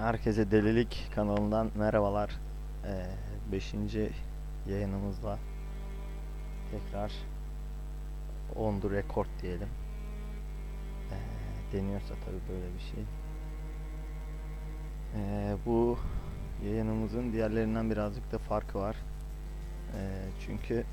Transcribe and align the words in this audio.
Herkese 0.00 0.50
Delilik 0.50 1.08
kanalından 1.14 1.70
merhabalar. 1.74 2.30
5. 3.52 3.74
yayınımızla 4.68 5.38
tekrar 6.70 7.12
on 8.56 8.80
the 8.80 8.90
record 8.90 9.26
diyelim. 9.42 9.68
Ee, 11.12 11.16
deniyorsa 11.76 12.14
tabii 12.24 12.52
böyle 12.52 12.74
bir 12.74 12.80
şey. 12.80 13.04
Ee, 15.16 15.56
bu 15.66 15.98
yayınımızın 16.64 17.32
diğerlerinden 17.32 17.90
birazcık 17.90 18.32
da 18.32 18.38
farkı 18.38 18.78
var. 18.78 18.96
Ee, 19.96 20.10
çünkü 20.46 20.84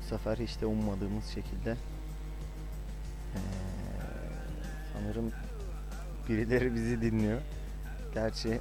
bu 0.00 0.04
sefer 0.04 0.36
hiç 0.36 0.60
de 0.60 0.66
ummadığımız 0.66 1.26
şekilde 1.26 1.70
ee, 3.34 3.38
sanırım 4.92 5.32
birileri 6.28 6.74
bizi 6.74 7.00
dinliyor. 7.00 7.40
Gerçi 8.14 8.48
e, 8.48 8.60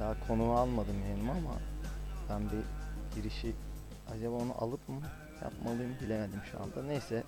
daha 0.00 0.26
konuğu 0.28 0.52
almadım 0.52 1.02
yayınıma 1.02 1.32
ama 1.32 1.58
ben 2.30 2.42
bir 2.42 2.64
girişi 3.16 3.54
acaba 4.12 4.34
onu 4.34 4.54
alıp 4.58 4.88
mı 4.88 5.00
yapmalıyım 5.42 5.96
bilemedim 6.00 6.40
şu 6.52 6.62
anda. 6.62 6.82
Neyse 6.82 7.24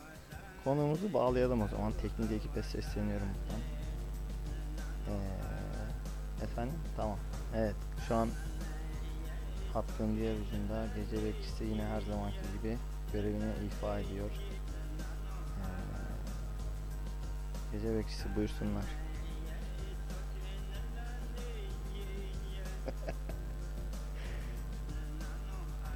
konuğumuzu 0.65 1.13
bağlayalım 1.13 1.63
o 1.63 1.69
zaman. 1.69 1.93
Teknik 2.03 2.33
ekibe 2.33 2.63
sesleniyorum 2.63 3.29
buradan. 3.29 3.61
Ee, 5.09 6.45
efendim? 6.45 6.79
Tamam. 6.97 7.19
Evet 7.57 7.75
şu 8.09 8.15
an 8.15 8.29
hattın 9.73 10.17
diğer 10.17 10.35
ucunda 10.35 10.87
gece 10.97 11.25
bekçisi 11.25 11.65
yine 11.65 11.85
her 11.85 12.01
zamanki 12.01 12.39
gibi 12.59 12.79
görevini 13.13 13.53
ifa 13.67 13.99
ediyor. 13.99 14.31
Ee, 15.61 15.67
gece 17.73 17.99
bekçisi 17.99 18.37
buyursunlar. 18.37 18.85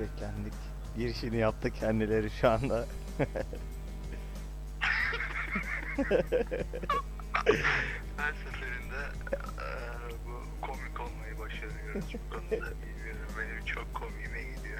Beklendik. 0.01 0.53
Girişini 0.97 1.37
yaptı 1.37 1.71
kendileri 1.71 2.31
şu 2.31 2.49
anda. 2.51 2.87
Her 8.17 8.33
seferinde 8.33 9.03
eee, 9.33 10.17
bu 10.27 10.67
komik 10.67 11.01
olmayı 11.01 11.39
başarıyoruz. 11.39 12.05
Bu 12.15 12.35
konuda 12.35 12.51
bilmiyorum. 12.51 13.31
Benim 13.39 13.65
çok 13.65 13.95
komiğime 13.95 14.43
gidiyor. 14.43 14.79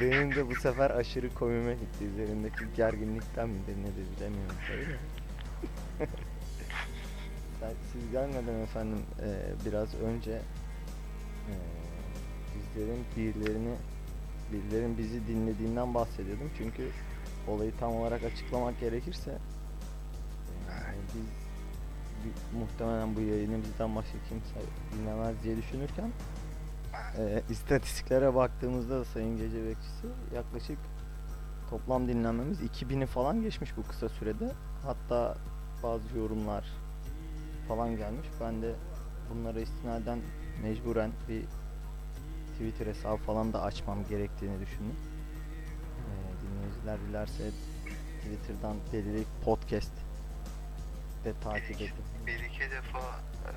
Benim 0.00 0.34
de 0.34 0.48
bu 0.48 0.54
sefer 0.54 0.90
aşırı 0.90 1.34
komime 1.34 1.74
gitti. 1.74 2.04
Üzerindeki 2.04 2.64
gerginlikten 2.76 3.48
midir 3.48 3.76
nedir 3.76 4.06
bilemiyorum 4.16 4.56
Siz 7.92 8.10
gelmeden 8.12 8.60
efendim 8.60 9.02
e, 9.20 9.28
biraz 9.66 9.94
önce 9.94 10.32
e, 11.50 11.54
bizlerin 12.74 13.04
birilerini 13.16 13.74
birilerin 14.52 14.98
bizi 14.98 15.26
dinlediğinden 15.26 15.94
bahsediyordum. 15.94 16.50
Çünkü 16.58 16.88
olayı 17.48 17.72
tam 17.80 17.92
olarak 17.96 18.24
açıklamak 18.24 18.80
gerekirse 18.80 19.30
e, 19.30 20.74
biz 21.14 21.22
bi- 22.24 22.58
muhtemelen 22.58 23.16
bu 23.16 23.20
yayını 23.20 23.62
bizden 23.64 23.96
başka 23.96 24.18
kimse 24.28 24.60
dinlemez 24.94 25.34
diye 25.42 25.56
düşünürken 25.56 26.10
e, 27.18 27.42
istatistiklere 27.50 28.34
baktığımızda 28.34 29.00
da 29.00 29.04
Sayın 29.04 29.36
Gece 29.36 29.64
Bekçisi 29.66 30.06
yaklaşık 30.34 30.78
toplam 31.70 32.08
dinlenmemiz 32.08 32.60
2000'i 32.60 33.06
falan 33.06 33.42
geçmiş 33.42 33.76
bu 33.76 33.82
kısa 33.82 34.08
sürede. 34.08 34.52
Hatta 34.86 35.36
bazı 35.82 36.18
yorumlar 36.18 36.64
falan 37.68 37.96
gelmiş. 37.96 38.28
Ben 38.40 38.62
de 38.62 38.74
bunlara 39.30 39.60
istinaden 39.60 40.18
mecburen 40.62 41.10
bir 41.28 41.44
Twitter 42.54 42.86
hesabı 42.86 43.16
falan 43.16 43.52
da 43.52 43.62
açmam 43.62 43.98
gerektiğini 44.08 44.60
düşündüm. 44.60 44.96
E, 45.98 46.12
dinleyiciler 46.42 46.98
dilerse 47.08 47.50
Twitter'dan 48.22 48.76
Delilik 48.92 49.26
Podcast 49.44 49.92
de 51.24 51.32
takip 51.44 51.80
edin. 51.80 51.92
Bir 52.26 52.38
iki 52.40 52.60
defa 52.70 52.98
eee, 52.98 53.52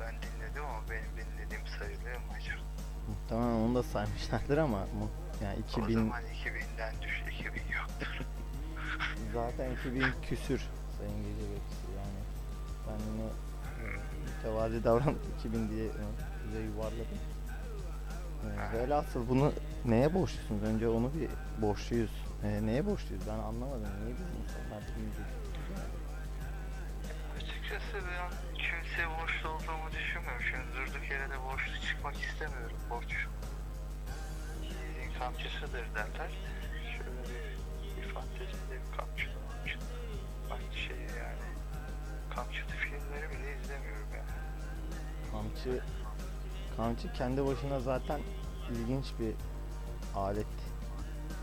ben 0.00 0.14
dinledim 0.14 0.64
ama 0.64 0.80
benim 0.90 1.10
dinlediğim 1.16 1.66
sayılıyor 1.78 2.16
mu 2.16 2.26
acaba? 2.36 2.60
Muhtemelen 3.08 3.54
onu 3.54 3.74
da 3.74 3.82
saymışlardır 3.82 4.58
ama 4.58 4.78
mu- 4.78 5.10
yani 5.42 5.56
O 5.56 5.60
2000 5.60 5.94
zaman 5.94 6.22
2000'den 6.22 6.94
düş 7.02 7.22
2000 7.34 7.62
yoktur. 7.80 8.20
Zaten 9.34 9.70
2000 9.72 10.04
küsür 10.28 10.60
Sayın 10.98 11.16
Gece 11.16 11.50
Bekçisi 11.52 11.86
yani 11.96 12.20
ben 12.88 13.00
e, 13.22 13.26
mütevazi 14.36 14.84
davranıp 14.84 15.18
2000 15.38 15.68
diye 15.70 15.84
e, 15.86 15.90
bize 16.48 16.60
yuvarladım. 16.60 17.18
Velhasıl 18.72 19.28
bunu 19.28 19.52
neye 19.84 20.14
borçlusunuz? 20.14 20.62
Önce 20.62 20.88
onu 20.88 21.10
bir 21.14 21.28
borçluyuz. 21.62 22.10
E, 22.44 22.66
neye 22.66 22.86
borçluyuz? 22.86 23.22
Ben 23.26 23.38
anlamadım. 23.38 23.88
Niye 24.04 24.14
biz 24.18 24.28
insanlar 24.42 24.82
dinleyeceğiz? 24.88 25.30
Açıkçası 27.36 28.06
ben 28.06 28.30
kimseye 28.54 29.08
borçlu 29.08 29.48
olduğumu 29.48 29.90
düşünmüyorum. 29.92 30.42
Şimdi 30.50 30.66
durduk 30.76 31.10
yere 31.10 31.30
de 31.30 31.38
borçlu 31.46 31.86
çıkmak 31.88 32.14
istemiyorum. 32.14 32.76
Borç 32.90 33.12
yiğidin 34.62 35.18
kamçısıdır 35.18 35.86
derler. 35.94 36.30
Şöyle 36.96 37.22
bir, 37.28 38.14
fantezide 38.14 38.74
bir 38.82 38.96
kamçılı 38.96 39.38
mamçılı. 39.48 39.84
Aynı 40.50 40.74
şey 40.86 40.96
yani. 41.22 41.46
Kamçılı 42.34 42.70
filmleri 42.70 43.30
bile 43.30 43.56
izlemiyorum 43.60 44.08
yani. 44.16 44.34
Kamçı 45.32 45.82
Kamçı 46.78 47.12
kendi 47.12 47.46
başına 47.46 47.80
zaten 47.80 48.20
ilginç 48.70 49.06
bir 49.20 49.34
alet. 50.14 50.46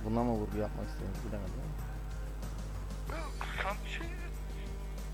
Buna 0.05 0.23
mı 0.23 0.31
vurgu 0.31 0.57
yapmak 0.57 0.87
istediniz 0.87 1.19
bilemedim 1.27 1.53
Kamçı, 3.63 4.01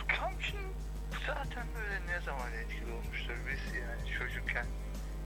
kamçı 0.08 0.58
zaten 1.28 1.68
böyle 1.76 2.08
ne 2.08 2.22
zaman 2.22 2.54
etkili 2.54 2.92
olmuştur 2.92 3.34
biz 3.52 3.76
yani 3.76 4.20
çocukken 4.20 4.66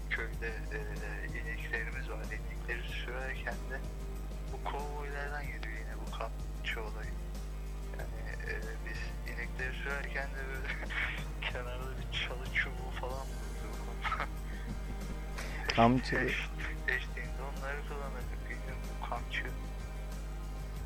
köyde 0.09 0.47
e, 0.47 0.79
ineklerimiz 1.27 2.09
var. 2.09 2.25
İnekleri 2.25 2.87
sürerken 2.87 3.53
de 3.53 3.79
bu 4.53 4.69
kovboylardan 4.69 5.41
geliyor 5.41 5.77
yine 5.79 5.95
bu 6.07 6.11
kamçı 6.17 6.81
olayı. 6.81 7.11
Yani 7.99 8.51
e, 8.51 8.53
biz 8.89 9.33
inekleri 9.33 9.73
sürerken 9.83 10.27
de 10.29 10.41
böyle 10.47 10.67
kenarda 11.51 11.91
bir 11.97 12.17
çalı 12.19 12.53
çubuğu 12.53 12.91
falan 13.01 13.25
bulurduk. 13.63 14.34
Kamçı 15.75 16.15
Eş, 16.15 16.49
eşliğinde 16.87 17.41
onları 17.41 17.77
kullanırdık. 17.87 18.49
Bilmiyorum 18.49 18.81
kamçı. 19.09 19.43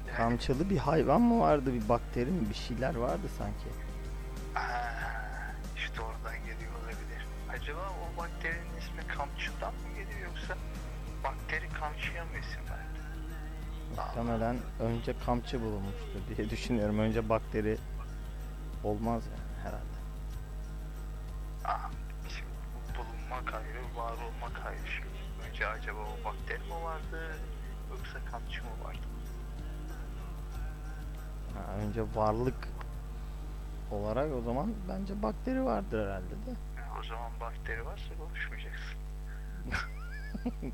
Yani- 0.07 0.17
Kamçılı 0.17 0.69
bir 0.69 0.77
hayvan 0.77 1.21
mı 1.21 1.39
vardı? 1.39 1.73
Bir 1.73 1.89
bakteri 1.89 2.31
mi? 2.31 2.49
Bir 2.49 2.55
şeyler 2.55 2.95
vardı 2.95 3.27
sanki. 3.37 3.69
Aa, 4.55 4.59
işte 5.77 6.01
oradan 6.01 6.37
geliyor 6.39 6.71
olabilir. 6.83 7.25
Acaba 7.49 7.79
o 7.79 8.17
bakterinin 8.21 8.77
ismi 8.79 9.07
kamçıdan 9.07 9.73
mı 9.73 9.89
geliyor 9.95 10.27
yoksa 10.29 10.57
bakteri 11.23 11.69
kamçıya 11.69 12.23
mı 12.25 12.31
isim 12.31 12.61
verdi? 12.69 12.99
Muhtemelen 13.97 14.57
önce 14.79 15.13
kamçı 15.25 15.61
bulunmuştur 15.61 16.35
diye 16.37 16.49
düşünüyorum. 16.49 16.99
Önce 16.99 17.29
bakteri 17.29 17.77
olmaz 18.83 19.23
yani 19.25 19.63
herhalde. 19.63 19.98
Önce 25.59 25.67
acaba 25.67 25.99
o 25.99 26.25
bakteri 26.25 26.59
mi 26.59 26.83
vardı 26.83 27.35
yoksa 27.89 28.19
kamçı 28.31 28.63
mı 28.63 28.69
vardı? 28.83 28.99
Ha, 31.53 31.73
önce 31.73 32.03
varlık 32.15 32.67
olarak 33.91 34.33
o 34.33 34.41
zaman 34.41 34.73
bence 34.89 35.21
bakteri 35.23 35.65
vardır 35.65 36.05
herhalde 36.05 36.29
de. 36.29 36.55
O 36.99 37.03
zaman 37.03 37.31
bakteri 37.39 37.85
varsa 37.85 38.15
konuşmayacaksın. 38.17 38.99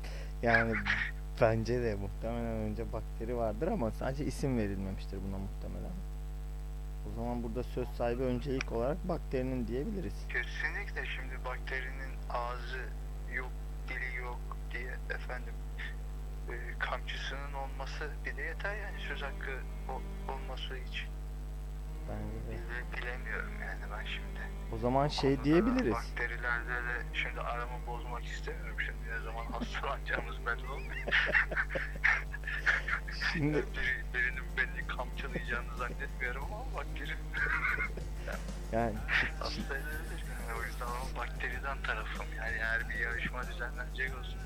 Yani 0.42 0.74
bence 1.40 1.82
de 1.82 1.94
muhtemelen 1.94 2.56
önce 2.56 2.92
bakteri 2.92 3.36
vardır 3.36 3.68
ama 3.68 3.90
sadece 3.90 4.24
isim 4.24 4.58
verilmemiştir 4.58 5.18
buna 5.28 5.38
muhtemelen. 5.38 5.96
O 7.10 7.14
zaman 7.16 7.42
burada 7.42 7.62
söz 7.62 7.88
sahibi 7.88 8.22
öncelik 8.22 8.72
olarak 8.72 9.08
bakterinin 9.08 9.66
diyebiliriz. 9.66 10.14
Kesinlikle 10.28 11.06
şimdi 11.06 11.44
bakterinin 11.44 12.12
ağzı 12.30 12.82
yok, 13.34 13.50
dili 13.88 14.16
yok 14.16 14.40
diye 14.72 14.96
efendim 15.10 15.54
e, 16.50 16.78
kamçısının 16.78 17.52
olması 17.52 18.10
bile 18.24 18.42
yeter 18.42 18.74
yani 18.76 19.00
söz 19.08 19.22
hakkı 19.22 19.60
o- 19.88 20.32
olması 20.32 20.76
için. 20.76 21.08
Bence 22.08 22.46
de. 22.46 22.50
Bile, 22.50 23.02
bilemiyorum 23.02 23.52
yani 23.60 23.80
ben 23.92 24.04
şimdi. 24.04 24.26
O 24.72 24.78
zaman 24.78 25.08
şey 25.08 25.30
Konuda 25.34 25.44
diyebiliriz. 25.44 25.92
Bakterilerde 25.92 26.68
de 26.74 27.02
şimdi 27.12 27.40
aramı 27.40 27.86
bozmak 27.86 28.24
istemiyorum 28.24 28.76
şimdi 28.86 29.10
ne 29.16 29.20
zaman 29.20 29.46
hastalanacağımız 29.46 30.46
belli 30.46 30.68
olmuyor. 30.68 31.06
Şimdi 33.32 33.56
Biri, 33.74 34.04
birinin 34.14 34.44
beni 34.56 34.86
kamçılayacağını 34.86 35.76
zannetmiyorum 35.76 36.44
ama 36.44 36.64
bakteri 36.74 37.14
yani 38.72 38.94
hasta 39.40 39.60
edebilir 39.76 40.24
yani 40.25 40.25
o 40.60 40.62
yüzden. 40.64 40.78
zaman 40.86 40.96
bakteriden 41.16 41.78
tarafım. 41.82 42.26
Yani 42.38 42.56
eğer 42.56 42.88
bir 42.88 42.94
yarışma 42.94 43.42
düzenlenecek 43.48 44.18
olsun 44.18 44.38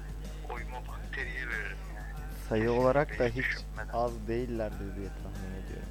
oyumu 0.50 0.76
bakteriye 0.88 1.48
veririm 1.48 1.78
yani. 1.96 2.12
Sayı 2.48 2.72
olarak 2.72 3.18
da 3.18 3.24
Hiç 3.26 3.36
düşünmeden. 3.36 3.88
az 3.92 4.28
değillerdir 4.28 4.96
diye 4.96 5.08
tahmin 5.22 5.54
ediyorum. 5.64 5.88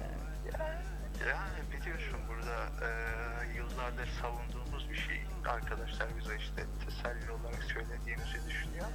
Yani 0.00 0.64
Yani, 0.64 0.78
yani 1.28 1.80
biliyorsun 1.80 2.18
burada 2.28 2.86
e, 2.86 2.88
yıllardır 3.56 4.08
savunduğumuz 4.22 4.90
bir 4.90 4.96
şey. 4.96 5.22
Arkadaşlar 5.48 6.08
bize 6.20 6.36
işte 6.36 6.64
teselli 6.84 7.30
olarak 7.30 7.62
söylediğimizi 7.62 8.48
düşünüyor. 8.48 8.86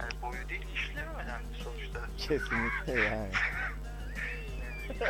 Yani 0.00 0.12
boyu 0.22 0.48
değil 0.48 0.66
işler 0.74 1.06
önemli 1.24 1.54
sonuçta. 1.64 2.00
kesinlikle 2.18 3.00
yani. 3.00 3.32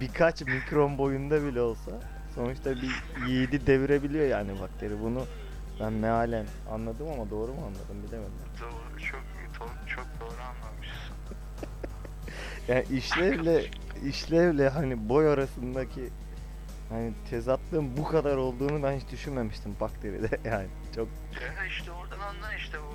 Birkaç 0.00 0.40
mikron 0.42 0.98
boyunda 0.98 1.44
bile 1.44 1.60
olsa 1.60 1.90
sonuçta 2.36 2.70
bir 2.76 2.90
yiğidi 3.26 3.66
devirebiliyor 3.66 4.26
yani 4.26 4.60
bakteri. 4.60 5.00
Bunu 5.02 5.26
ben 5.80 5.92
mealen 5.92 6.46
anladım 6.70 7.08
ama 7.08 7.30
doğru 7.30 7.52
mu 7.52 7.60
anladım 7.66 8.08
bilemedim. 8.08 8.32
Doğru, 8.60 9.00
çok, 9.00 9.20
çok, 9.86 10.06
doğru 10.20 10.40
anlamışsın. 10.42 11.16
Yani 12.68 12.84
işlevle 12.90 13.64
işlevle 14.04 14.68
hani 14.68 15.08
boy 15.08 15.28
arasındaki 15.28 16.10
hani 16.88 17.12
tezatlığın 17.30 17.96
bu 17.96 18.04
kadar 18.04 18.36
olduğunu 18.36 18.82
ben 18.82 18.92
hiç 18.96 19.10
düşünmemiştim 19.10 19.76
bakteride 19.80 20.28
yani 20.50 20.66
çok 20.94 21.08
Ya 21.58 21.64
işte 21.66 21.92
oradan 21.92 22.18
anla 22.18 22.54
işte 22.54 22.78
o 22.78 22.92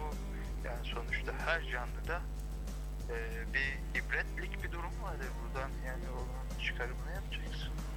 yani 0.66 0.80
sonuçta 0.84 1.34
her 1.46 1.62
canlıda 1.72 2.22
e, 3.10 3.16
bir 3.54 4.00
ibretlik 4.00 4.64
bir 4.64 4.72
durum 4.72 4.96
var. 5.04 5.14
ya. 5.14 5.30
Buradan 5.44 5.70
yani 5.86 6.04
onun 6.14 6.60
çıkarımını 6.64 7.12
yapacaksın. 7.16 7.51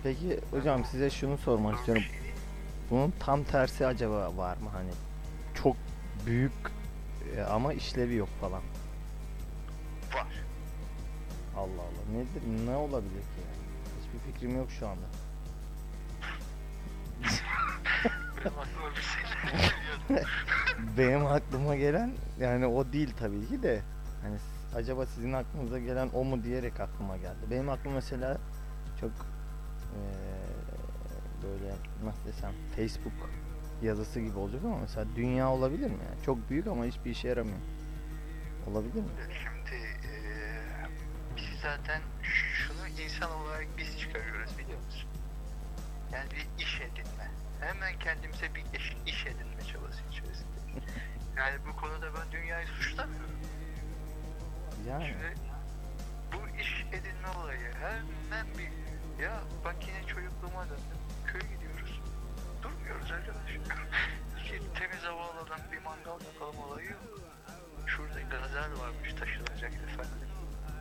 Peki 0.05 0.41
hocam 0.51 0.85
size 0.85 1.11
şunu 1.11 1.39
sormak 1.39 1.79
istiyorum. 1.79 2.03
şey. 2.03 2.33
Bunun 2.91 3.13
tam 3.21 3.45
tersi 3.45 3.87
acaba 3.87 4.37
var 4.37 4.57
mı 4.57 4.69
hani 4.73 4.91
çok 5.55 5.77
büyük 6.27 6.53
e, 7.37 7.43
ama 7.43 7.73
işlevi 7.73 8.15
yok 8.15 8.29
falan. 8.41 8.63
Var. 10.15 10.27
Allah 11.57 11.63
Allah. 11.63 12.19
Nedir? 12.19 12.67
Ne 12.67 12.77
olabilir 12.77 13.21
ki 13.21 13.41
yani? 13.45 13.65
Hiçbir 14.01 14.33
fikrim 14.33 14.57
yok 14.57 14.71
şu 14.71 14.89
anda. 14.89 15.05
Benim 18.45 18.59
aklıma 18.59 18.91
bir 18.97 19.03
şeyler 19.03 19.53
geliyordu. 20.09 20.29
Benim 20.99 21.27
aklıma 21.27 21.77
gelen 21.77 22.13
yani 22.41 22.67
o 22.67 22.93
değil 22.93 23.15
tabii 23.19 23.49
ki 23.49 23.63
de. 23.63 23.83
Hani 24.23 24.37
acaba 24.75 25.07
sizin 25.07 25.33
aklınıza 25.33 25.79
gelen 25.79 26.09
o 26.15 26.25
mu 26.25 26.45
diyerek 26.45 26.81
aklıma 26.81 27.17
geldi. 27.17 27.39
Benim 27.51 27.69
aklıma 27.69 27.95
mesela 27.95 28.39
çok 29.01 29.11
eee, 29.95 30.55
böyle 31.43 31.75
nasıl 32.05 32.25
desem 32.25 32.53
Facebook 32.77 33.31
yazısı 33.83 34.21
gibi 34.21 34.39
olacak 34.39 34.61
ama 34.65 34.79
mesela 34.79 35.07
dünya 35.17 35.49
olabilir 35.51 35.87
mi? 35.87 35.99
Yani 36.11 36.25
çok 36.27 36.51
büyük 36.51 36.67
ama 36.67 36.85
hiçbir 36.85 37.11
işe 37.11 37.29
yaramıyor. 37.29 37.59
Olabilir 38.67 39.01
mi? 39.01 39.09
Şimdi 39.19 39.77
eee 40.05 40.61
biz 41.37 41.61
zaten 41.63 42.01
şunu 42.23 42.89
insan 43.05 43.31
olarak 43.31 43.67
biz 43.79 43.99
çıkarıyoruz 43.99 44.59
biliyor 44.59 44.79
musun? 44.85 45.09
Yani 46.13 46.31
bir 46.31 46.63
iş 46.65 46.81
edinme. 46.81 47.31
Hemen 47.61 47.99
kendimize 47.99 48.55
bir 48.55 48.79
iş, 48.79 48.97
iş 49.07 49.27
edinme 49.27 49.63
çabası 49.73 50.01
içerisindeyiz. 50.11 50.45
Yani 51.37 51.57
bu 51.69 51.77
konuda 51.81 52.07
ben 52.15 52.33
dünyayı 52.33 52.67
suçlamıyorum. 52.67 53.31
Yani 54.89 55.05
Şimdi 55.07 55.35
bu 56.33 56.59
iş 56.61 56.87
edinme 56.93 57.29
olayı 57.43 57.61
hemen 57.81 58.47
bir 58.59 58.71
ya 59.25 59.41
bak 59.65 59.77
yine 59.89 60.07
çocukluğuma 60.07 60.65
döndüm. 60.65 60.99
Köye 61.27 61.55
gidiyoruz. 61.55 62.01
Durmuyoruz 62.63 63.11
arkadaş. 63.13 63.51
İki 64.41 64.59
temiz 64.79 65.03
hava 65.05 65.23
alalım 65.23 65.49
bir 65.73 65.79
mangal 65.79 66.25
yapalım 66.27 66.59
olayı 66.59 66.87
yok. 66.91 67.03
Şurada 67.87 68.21
gazel 68.21 68.71
varmış 68.81 69.15
taşınacak 69.21 69.73
efendim. 69.75 70.29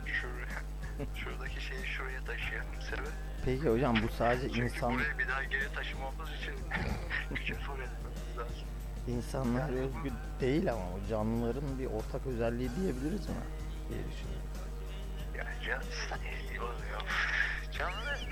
Şuraya, 0.06 0.62
şuradaki 1.16 1.62
şeyi 1.66 1.86
şuraya 1.86 2.22
taşıyalım 2.26 2.82
sebep. 2.90 3.12
peki 3.46 3.70
hocam 3.70 3.96
bu 4.04 4.08
sadece 4.14 4.48
Çünkü 4.50 4.64
insan 4.64 4.94
buraya 4.94 5.18
bir 5.20 5.28
daha 5.28 5.44
geri 5.44 5.74
taşımamız 5.74 6.30
için 6.42 6.54
güce 7.36 7.54
for 7.56 7.74
etmemiz 7.80 8.38
lazım. 8.38 8.68
insanlar 9.08 9.70
özgü 9.70 10.12
değil 10.42 10.72
ama 10.74 10.82
o 10.84 11.10
canlıların 11.10 11.80
bir 11.80 11.86
ortak 11.86 12.26
özelliği 12.28 12.70
diyebiliriz 12.76 13.30
mi? 13.30 13.36
diye 13.90 14.00
düşünüyorum. 14.12 14.50
Ya 15.38 15.46
can 15.66 15.82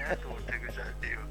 nerede 0.02 0.28
orta 0.28 0.58
güzel 0.58 0.94
diyor. 1.02 1.22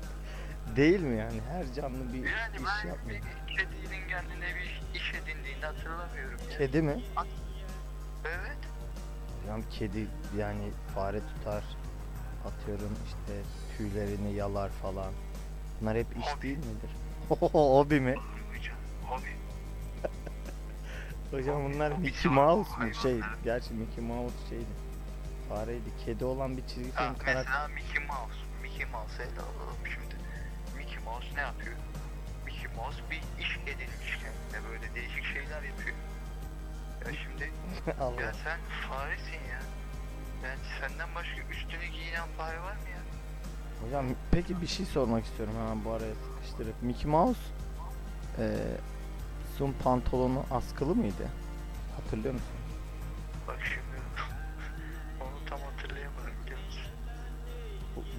Değil 0.77 1.01
mi 1.01 1.17
yani? 1.19 1.41
Her 1.51 1.75
canlı 1.75 2.13
bir 2.13 2.19
Yani 2.19 2.57
iş 2.57 2.63
ben 2.85 2.89
yapmıyor. 2.89 3.21
bir 3.21 3.57
kedinin 3.57 4.09
kendine 4.09 4.47
bir 4.57 4.99
iş 4.99 5.15
edindiğini 5.15 5.65
hatırlamıyorum. 5.65 6.39
ya. 6.51 6.59
Kedi 6.59 6.83
mi? 6.83 7.01
Evet. 8.25 8.59
Hocam 9.43 9.63
kedi 9.71 10.07
yani 10.39 10.71
fare 10.95 11.21
tutar. 11.21 11.65
Atıyorum 12.47 12.97
işte 13.07 13.43
tüylerini 13.77 14.33
yalar 14.35 14.69
falan. 14.71 15.13
Bunlar 15.81 15.97
hep 15.97 16.07
iş 16.19 16.27
Hobi. 16.27 16.43
değil 16.43 16.59
midir? 16.59 16.91
Hobi 17.53 18.01
mi? 18.01 18.15
Hocam, 18.15 18.77
hobi. 19.07 19.37
Hocam 21.31 21.73
bunlar 21.73 21.91
Mickey 21.93 22.33
Mouse 22.33 22.71
mu? 22.85 22.95
Şey, 22.95 23.21
gerçi 23.45 23.75
Mickey 23.75 24.05
Mouse 24.05 24.35
şeydi. 24.49 24.65
Fareydi. 25.49 25.91
Kedi 26.05 26.25
olan 26.25 26.57
bir 26.57 26.63
çizgi 26.67 26.83
film 26.83 26.95
karakter. 26.95 27.35
mesela 27.37 27.69
Mickey 27.69 28.07
Mouse. 28.07 28.35
Mickey 28.81 28.93
Mouse'u 28.93 29.23
ele 29.23 29.41
alalım 29.41 29.77
şimdi. 29.85 30.15
Mickey 30.77 30.99
Mouse 31.05 31.27
ne 31.37 31.41
yapıyor? 31.41 31.77
Mickey 32.47 32.67
Mouse 32.77 32.99
bir 33.11 33.43
iş 33.45 33.57
edinmiş 33.67 34.19
kendine 34.23 34.71
böyle 34.71 34.95
değişik 34.95 35.25
şeyler 35.25 35.63
yapıyor. 35.63 35.97
Ya 37.07 37.13
şimdi 37.23 37.45
ya 38.23 38.33
sen 38.45 38.59
faresin 38.89 39.43
ya. 39.51 39.61
Yani 40.45 40.59
senden 40.81 41.15
başka 41.15 41.41
üstünü 41.51 41.87
giyinen 41.87 42.29
fare 42.37 42.61
var 42.61 42.73
mı 42.73 42.89
ya? 42.95 43.03
Hocam 43.87 44.07
peki 44.31 44.61
bir 44.63 44.67
şey 44.67 44.87
sormak 44.87 45.25
istiyorum 45.25 45.55
hemen 45.61 45.85
bu 45.85 45.91
araya 45.91 46.15
sıkıştırıp. 46.15 46.83
Mickey 46.83 47.11
Mouse 47.11 47.41
eee 48.39 48.59
sun 49.59 49.73
pantolonu 49.85 50.45
askılı 50.51 50.95
mıydı? 50.95 51.29
Hatırlıyor 51.97 52.35
musun? 52.35 52.57
Bak 53.49 53.59
şimdi 53.65 53.90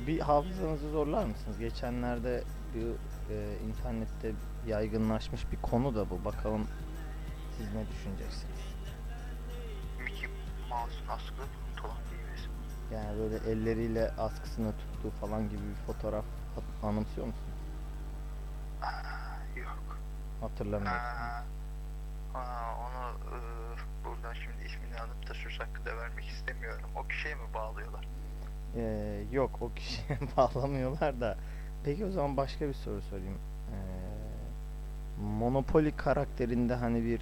Bir 0.08 0.20
hafızanızı 0.20 0.90
zorlar 0.90 1.26
mısınız? 1.26 1.60
Geçenlerde 1.60 2.44
bir 2.76 2.88
e, 3.36 3.58
internette 3.68 4.32
yaygınlaşmış 4.68 5.52
bir 5.52 5.58
konu 5.62 5.96
da 5.96 6.10
bu. 6.10 6.26
Bakalım 6.26 6.68
siz 7.58 7.74
ne 7.74 7.88
düşüneceksiniz? 7.90 8.60
Mickey 10.00 10.30
Mouse'un 10.70 11.08
askılı 11.08 11.46
pantolon 11.76 11.98
giymesi. 12.10 12.50
Yani 12.94 13.20
böyle 13.20 13.52
elleriyle 13.52 14.12
askısını 14.12 14.72
tuttuğu 14.78 15.12
falan 15.22 15.50
gibi 15.50 15.62
bir 15.62 15.94
fotoğraf 15.94 16.26
anımsıyor 16.84 17.28
musun? 17.28 17.44
Aa, 18.82 19.60
yok. 19.60 19.98
Hatırlamıyorum. 20.42 20.98
Aa, 20.98 21.44
aa, 22.40 22.76
onu 22.78 23.18
e, 23.36 23.38
buradan 24.06 24.34
şimdi 24.34 24.66
ismini 24.66 25.00
alıp 25.02 25.30
da 25.30 25.34
söz 25.34 25.60
hakkı 25.60 25.86
da 25.86 25.98
vermek 25.98 26.26
istemiyorum. 26.28 26.90
O 26.96 27.08
kişiye 27.08 27.36
mi 27.36 27.54
bağlıyorlar? 27.54 28.08
Ee, 28.76 29.24
yok 29.32 29.62
o 29.62 29.72
kişiye 29.74 30.20
bağlamıyorlar 30.38 31.22
da. 31.22 31.38
Peki 31.84 32.06
o 32.06 32.10
zaman 32.12 32.38
başka 32.38 32.68
bir 32.68 32.74
soru 32.74 33.02
sorayım. 33.02 33.38
Ee, 33.72 35.22
Monopoly 35.24 35.96
karakterinde 35.96 36.76
hani 36.76 37.06
bir 37.06 37.22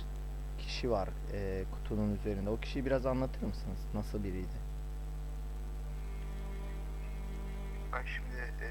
kişi 0.58 0.92
var 0.92 1.10
e, 1.34 1.64
kutunun 1.72 2.16
üzerinde. 2.16 2.50
O 2.50 2.58
kişiyi 2.60 2.86
biraz 2.86 3.06
anlatır 3.06 3.44
mısınız? 3.44 3.80
Nasıl 3.94 4.24
biriydi? 4.24 4.60
Ben 7.94 8.04
şimdi 8.06 8.38
e, 8.64 8.70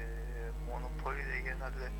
Monopoly'de 0.71 1.39
genelde 1.41 1.91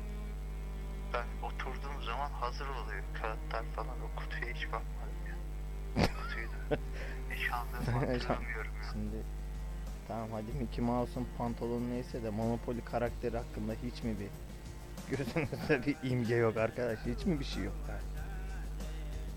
ben 1.14 1.46
oturduğum 1.46 2.02
zaman 2.02 2.30
hazır 2.30 2.66
oluyor 2.68 3.02
kağıtlar 3.14 3.64
falan. 3.76 3.96
O 4.00 4.20
kutuya 4.20 4.54
hiç 4.54 4.66
bakmadım 4.66 5.20
ya. 5.28 5.36
Kutuyu 6.22 6.48
da 6.48 6.76
hiç 7.30 7.48
ya. 8.28 8.38
Şimdi 8.92 9.16
tamam 10.10 10.32
hadi 10.32 10.52
Mickey 10.52 10.84
Mouse'un 10.84 11.26
pantolonu 11.38 11.90
neyse 11.90 12.22
de 12.22 12.30
Monopoly 12.30 12.84
karakteri 12.84 13.36
hakkında 13.36 13.72
hiç 13.72 14.02
mi 14.02 14.16
bir 14.20 14.30
gözünüzde 15.16 15.86
bir 15.86 15.96
imge 16.10 16.34
yok 16.34 16.56
arkadaş? 16.56 16.98
Hiç 17.06 17.26
mi 17.26 17.40
bir 17.40 17.44
şey 17.44 17.64
yok? 17.64 17.74
Yani? 17.88 18.00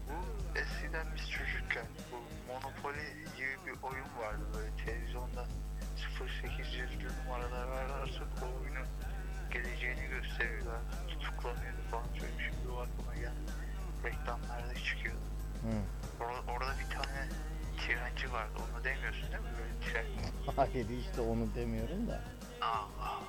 Bu 0.10 0.60
eskiden 0.60 1.08
biz 1.16 1.30
çocukken 1.30 1.86
bu 2.12 2.18
Monopoly 2.54 3.14
gibi 3.38 3.56
bir 3.66 3.84
oyun 3.84 4.10
vardı 4.20 4.44
böyle 4.54 4.86
televizyonda 4.86 5.46
0800'lü 6.20 7.10
numaralar 7.24 7.68
ararsak 7.68 8.28
o 8.42 8.46
oyunun 8.46 8.88
geleceğini 9.52 10.08
gösteriyorlar. 10.08 10.82
Tutuklanıyordu 11.08 11.82
falan 11.92 12.08
çocuk 12.14 12.42
şimdi 12.42 12.68
o 12.72 12.78
aklıma 12.78 13.16
geldi. 13.16 13.52
Reklamlarda 14.04 14.76
çıkıyordu. 14.76 15.20
Hı. 15.64 15.74
Or- 16.24 16.52
orada 16.52 16.74
bir 16.80 16.96
tane 16.96 17.30
trenci 17.88 18.34
vardı 18.34 18.52
onu 18.58 18.84
demiyorsun 18.84 19.22
değil 19.32 19.44
mi 19.44 19.50
böyle 19.60 19.74
tren? 19.94 20.06
Hayır 20.56 20.90
işte 20.90 21.22
onu 21.22 21.48
demiyorum 21.56 22.08
da. 22.08 22.22
Allah. 22.62 23.20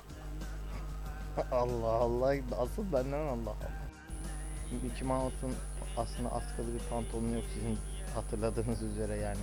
Allah 1.51 1.87
Allah 1.91 2.35
asıl 2.59 2.93
benden 2.93 3.27
Allah 3.27 3.49
Allah. 3.49 3.71
Mickey 4.83 5.07
Mouse'un 5.07 5.53
aslında 5.97 6.31
askılı 6.31 6.73
bir 6.73 6.79
pantolonu 6.89 7.35
yok 7.35 7.43
sizin 7.53 7.77
hatırladığınız 8.15 8.81
üzere 8.81 9.15
yani 9.17 9.37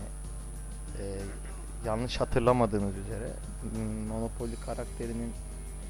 e, 0.98 1.18
yanlış 1.86 2.20
hatırlamadığınız 2.20 2.96
üzere 2.96 3.28
m, 3.76 4.04
Monopoly 4.08 4.54
karakterinin 4.66 5.32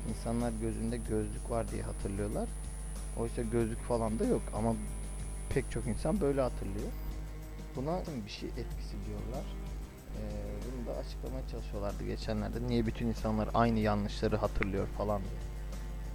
insanlar 0.09 0.53
gözünde 0.61 0.97
gözlük 0.97 1.51
var 1.51 1.69
diye 1.69 1.83
hatırlıyorlar. 1.83 2.49
Oysa 3.19 3.43
gözlük 3.43 3.83
falan 3.83 4.19
da 4.19 4.25
yok 4.25 4.43
ama 4.55 4.75
pek 5.55 5.71
çok 5.71 5.87
insan 5.87 6.21
böyle 6.21 6.41
hatırlıyor. 6.41 6.89
Buna 7.77 8.01
bir 8.27 8.31
şey 8.31 8.49
etkisi 8.49 8.97
diyorlar. 9.07 9.45
Ee, 10.17 10.23
bunu 10.65 10.87
da 10.87 10.99
açıklamaya 11.01 11.49
çalışıyorlardı 11.49 12.05
geçenlerde. 12.05 12.67
Niye 12.67 12.87
bütün 12.87 13.07
insanlar 13.07 13.49
aynı 13.55 13.79
yanlışları 13.79 14.37
hatırlıyor 14.37 14.87
falan 14.99 15.23
diye. 15.23 15.41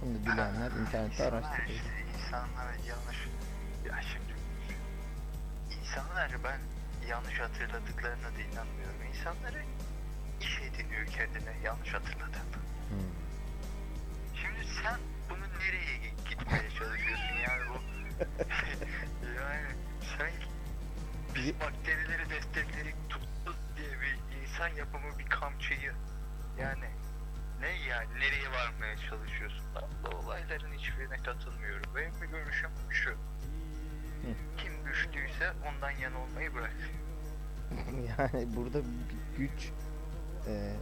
Bunu 0.02 0.14
da 0.14 0.22
bilenler 0.32 0.70
internette 0.70 1.14
İnsanlar 1.24 1.32
araştırıyor. 1.32 1.68
işte, 1.68 1.90
insanlar 2.18 2.66
yanlış... 2.88 3.18
Ya 3.86 4.00
şimdi... 4.12 4.32
İnsanlar 5.80 6.30
ben 6.44 6.60
yanlış 7.08 7.40
hatırladıklarına 7.40 8.28
da 8.36 8.40
inanmıyorum. 8.52 9.02
İnsanları 9.10 9.62
iş 10.40 10.58
ediniyor 10.58 11.06
kendine 11.06 11.52
yanlış 11.64 11.94
hatırladığını. 11.94 12.58
Hmm. 12.90 13.10
Şimdi 14.34 14.66
sen 14.82 15.00
bunu 15.30 15.44
nereye 15.58 15.98
gitmeye 16.30 16.70
çalışıyorsun 16.78 17.36
yani 17.48 17.62
bu... 17.68 17.78
biz 21.38 21.60
bakterileri 21.60 22.30
destekleyip 22.30 22.96
tuttuk 23.10 23.56
diye 23.76 23.90
bir 24.00 24.18
insan 24.42 24.68
yapımı 24.68 25.18
bir 25.18 25.26
kamçıyı 25.26 25.92
yani 26.60 26.84
ne 27.60 27.68
yani 27.88 28.14
nereye 28.14 28.50
varmaya 28.50 28.96
çalışıyorsun? 28.96 29.64
Ben 29.74 29.82
bu 30.04 30.16
olayların 30.16 30.72
hiçbirine 30.72 31.16
katılmıyorum. 31.16 31.94
Benim 31.96 32.12
bir 32.22 32.26
görüşüm 32.26 32.70
şu. 32.90 33.10
Kim 34.58 34.84
güçlüyse 34.84 35.52
ondan 35.68 35.90
yana 35.90 36.18
olmayı 36.18 36.54
bırak. 36.54 36.72
yani 38.18 38.56
burada 38.56 38.78
bir 38.78 39.38
güç 39.38 39.70
eee, 40.46 40.72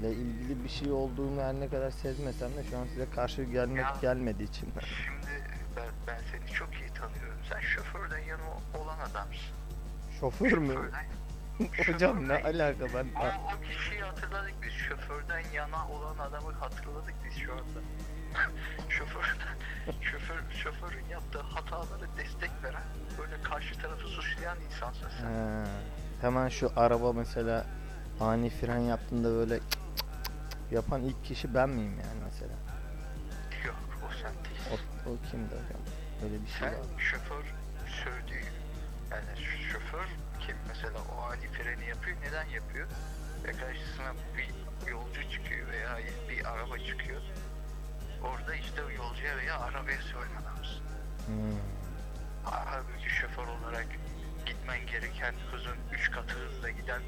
ile 0.00 0.12
ilgili 0.12 0.64
bir 0.64 0.68
şey 0.68 0.90
olduğunu 0.92 1.42
her 1.42 1.54
ne 1.54 1.68
kadar 1.68 1.90
sezmesem 1.90 2.50
de 2.56 2.64
şu 2.70 2.78
an 2.78 2.84
size 2.86 3.10
karşı 3.14 3.42
gelmek 3.42 3.78
Ya. 3.84 3.96
gelmedi 4.02 4.42
içimden. 4.42 4.80
Şimdi 4.80 5.44
ben, 5.76 5.88
ben 6.06 6.20
seni 6.32 6.54
çok 6.54 6.74
iyi 6.74 6.88
tanıyorum. 6.92 7.38
Sen 7.52 7.60
şoförden 7.60 8.18
yana 8.18 8.42
olan 8.78 8.98
adamsın. 8.98 9.54
Şoför 10.20 10.58
mü? 10.58 10.90
Hocam 11.86 12.28
ne 12.28 12.34
alaka 12.34 12.84
ben 12.94 13.06
O, 13.20 13.26
o 13.26 13.60
kişiyi 13.68 14.00
hatırladık 14.02 14.54
biz. 14.62 14.72
Şoförden 14.72 15.42
yana 15.54 15.88
olan 15.88 16.18
adamı 16.18 16.52
hatırladık 16.52 17.14
biz 17.24 17.42
şu 17.42 17.52
anda. 17.52 17.80
Şoförden, 18.88 19.56
şoför, 20.00 20.42
şoförün 20.62 21.04
yaptığı 21.10 21.40
hataları 21.40 22.06
destek 22.16 22.50
veren, 22.62 22.82
böyle 23.18 23.42
karşı 23.42 23.74
tarafı 23.78 24.08
suçlayan 24.08 24.58
insansın 24.60 25.08
sen. 25.20 25.26
He, 25.26 25.64
hemen 26.20 26.48
şu 26.48 26.72
araba 26.76 27.12
mesela 27.12 27.66
ani 28.20 28.50
fren 28.50 28.78
yaptığında 28.78 29.30
böyle 29.30 29.54
cık 29.54 29.70
cık 29.70 29.80
cık 29.96 29.96
cık 30.40 30.72
yapan 30.72 31.02
ilk 31.02 31.24
kişi 31.24 31.54
ben 31.54 31.68
miyim 31.68 31.94
yani 32.04 32.20
mesela? 32.24 32.52
Yok, 33.66 33.76
o 34.08 34.12
sen 34.22 34.32
değilsin. 34.44 34.84
O, 35.06 35.10
o 35.10 35.30
kimdi 35.30 35.48
hocam? 35.54 35.80
Öyle 36.24 36.42
bir 36.42 36.48
şey 36.48 36.58
Sen 36.60 36.72
var. 36.72 36.86
şoför 36.98 37.44
söylediği, 38.04 38.44
yani 39.10 39.24
mesela 40.78 40.98
o 41.18 41.22
ani 41.30 41.48
freni 41.52 41.88
yapıyor, 41.88 42.16
neden 42.22 42.44
yapıyor? 42.44 42.86
Ve 43.44 43.52
karşısına 43.52 44.12
bir 44.36 44.90
yolcu 44.90 45.30
çıkıyor 45.30 45.68
veya 45.68 45.98
bir 46.28 46.44
araba 46.44 46.78
çıkıyor. 46.78 47.20
Orada 48.22 48.54
işte 48.54 48.80
yolcuya 48.80 49.36
veya 49.36 49.58
arabaya 49.58 50.02
söylemen 50.02 50.44
lazım. 50.44 50.82
Hmm. 51.26 51.58
Halbuki 52.44 53.10
şoför 53.10 53.42
olarak 53.46 53.86
gitmen 54.46 54.86
gereken 54.86 55.34
hızın 55.52 55.76
3 55.92 56.10
katı 56.10 56.34
hızla 56.34 56.70
giden 56.70 57.02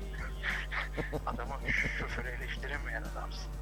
adama 1.26 1.60
şoförü 1.98 2.28
eleştiremeyen 2.28 3.02
adamsın. 3.02 3.52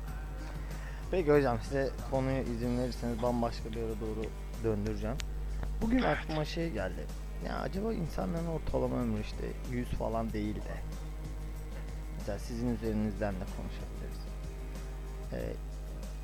Peki 1.10 1.32
hocam 1.32 1.58
size 1.62 1.90
konuyu 2.10 2.42
izin 2.42 2.78
verirseniz 2.78 3.22
bambaşka 3.22 3.70
bir 3.70 3.76
yere 3.76 4.00
doğru 4.00 4.24
döndüreceğim. 4.64 5.16
Bugün 5.82 5.98
Evet. 5.98 6.18
aklıma 6.18 6.44
şey 6.44 6.70
geldi. 6.70 7.06
Ya 7.46 7.58
acaba 7.58 7.92
insanların 7.92 8.46
ortalama 8.46 8.96
ömrü 8.96 9.20
işte 9.20 9.44
100 9.70 9.88
falan 9.88 10.32
değil 10.32 10.56
de. 10.56 10.80
Mesela 12.18 12.38
sizin 12.38 12.74
üzerinizden 12.74 13.34
de 13.34 13.44
konuşabiliriz. 13.56 14.18
Ee, 15.32 15.52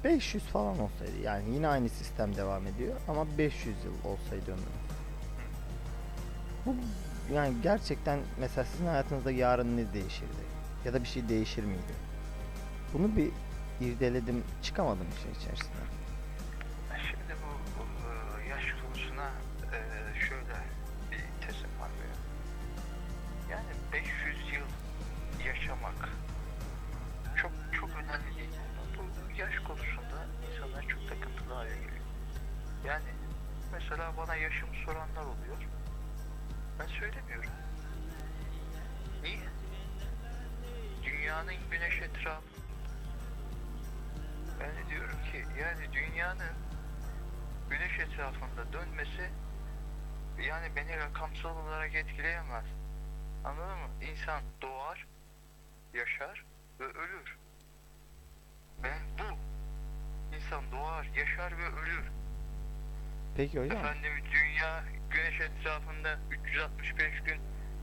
500 0.04 0.44
falan 0.44 0.80
olsaydı 0.80 1.18
yani 1.25 1.54
yine 1.54 1.68
aynı 1.68 1.88
sistem 1.88 2.37
devam 2.37 2.66
ediyor 2.66 2.97
ama 3.09 3.38
500 3.38 3.76
yıl 3.85 4.11
olsaydı 4.11 4.52
ömrü. 4.52 4.62
Bu 6.66 6.75
yani 7.35 7.54
gerçekten 7.62 8.18
mesela 8.40 8.64
sizin 8.64 8.87
hayatınızda 8.87 9.30
yarın 9.30 9.76
ne 9.76 9.92
değişirdi? 9.92 10.44
Ya 10.85 10.92
da 10.92 11.02
bir 11.02 11.09
şey 11.09 11.28
değişir 11.28 11.64
miydi? 11.64 11.94
Bunu 12.94 13.16
bir 13.16 13.30
irdeledim 13.80 14.44
çıkamadım 14.62 15.06
işin 15.18 15.40
içerisinden. 15.40 16.03
Yaşar 61.44 61.58
ve 61.58 61.66
ölür. 61.80 62.04
Peki 63.36 63.60
hocam. 63.60 63.78
Efendim 63.78 64.12
dünya 64.32 64.84
güneş 65.10 65.40
etrafında 65.40 66.18
365 66.30 67.20
gün 67.24 67.40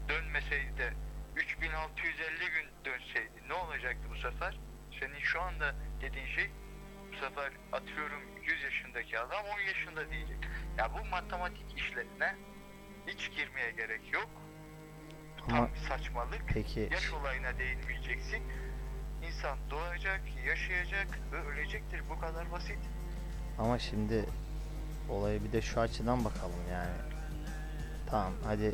dönmeseydi 0.10 0.78
de 0.78 0.94
3650 1.36 2.52
gün 2.52 2.68
dönseydi 2.86 3.48
ne 3.48 3.54
olacaktı 3.54 4.08
bu 4.10 4.16
sefer? 4.16 4.60
Senin 5.00 5.20
şu 5.20 5.42
anda 5.42 5.76
dediğin 6.02 6.28
şey 6.28 6.52
bu 7.12 7.16
sefer 7.16 7.52
atıyorum 7.72 8.22
100 8.44 8.64
yaşındaki 8.64 9.20
adam 9.20 9.46
10 9.46 9.60
yaşında 9.68 10.12
diyecek. 10.12 10.38
Ya 10.78 10.92
bu 10.94 11.06
matematik 11.06 11.78
işlerine 11.78 12.36
hiç 13.08 13.32
girmeye 13.32 13.72
gerek 13.72 14.14
yok. 14.14 14.30
Bu 15.42 15.48
Tam 15.48 15.58
Ama 15.60 15.74
bir 15.74 15.80
saçmalık. 15.80 16.42
peki 16.48 16.90
Yaş 16.92 17.14
olayına 17.14 17.60
değinmeyeceksin. 17.60 18.44
İnsan 19.28 19.58
doğacak, 19.70 20.22
yaşayacak 20.48 21.08
ve 21.32 21.38
ölecektir. 21.38 22.04
Bu 22.10 22.20
kadar 22.20 22.52
basit. 22.52 22.80
Ama 23.62 23.80
şimdi 23.80 24.26
olaya 25.10 25.44
bir 25.44 25.52
de 25.52 25.62
şu 25.62 25.80
açıdan 25.82 26.26
bakalım 26.26 26.60
yani. 26.72 26.96
Tamam 28.10 28.34
hadi 28.46 28.74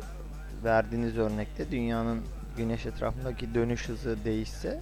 verdiğiniz 0.64 1.18
örnekte 1.18 1.70
dünyanın 1.70 2.24
güneş 2.56 2.86
etrafındaki 2.86 3.54
dönüş 3.54 3.88
hızı 3.88 4.24
değişse 4.24 4.80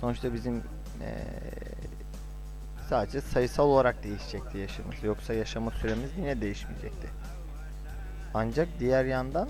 sonuçta 0.00 0.34
bizim 0.34 0.54
eee, 1.00 1.24
sadece 2.88 3.20
sayısal 3.20 3.64
olarak 3.64 4.04
değişecekti 4.04 4.58
yaşımız. 4.58 4.94
Yoksa 5.02 5.34
yaşama 5.34 5.70
süremiz 5.70 6.10
yine 6.18 6.40
değişmeyecekti. 6.40 7.08
Ancak 8.34 8.68
diğer 8.80 9.04
yandan 9.04 9.48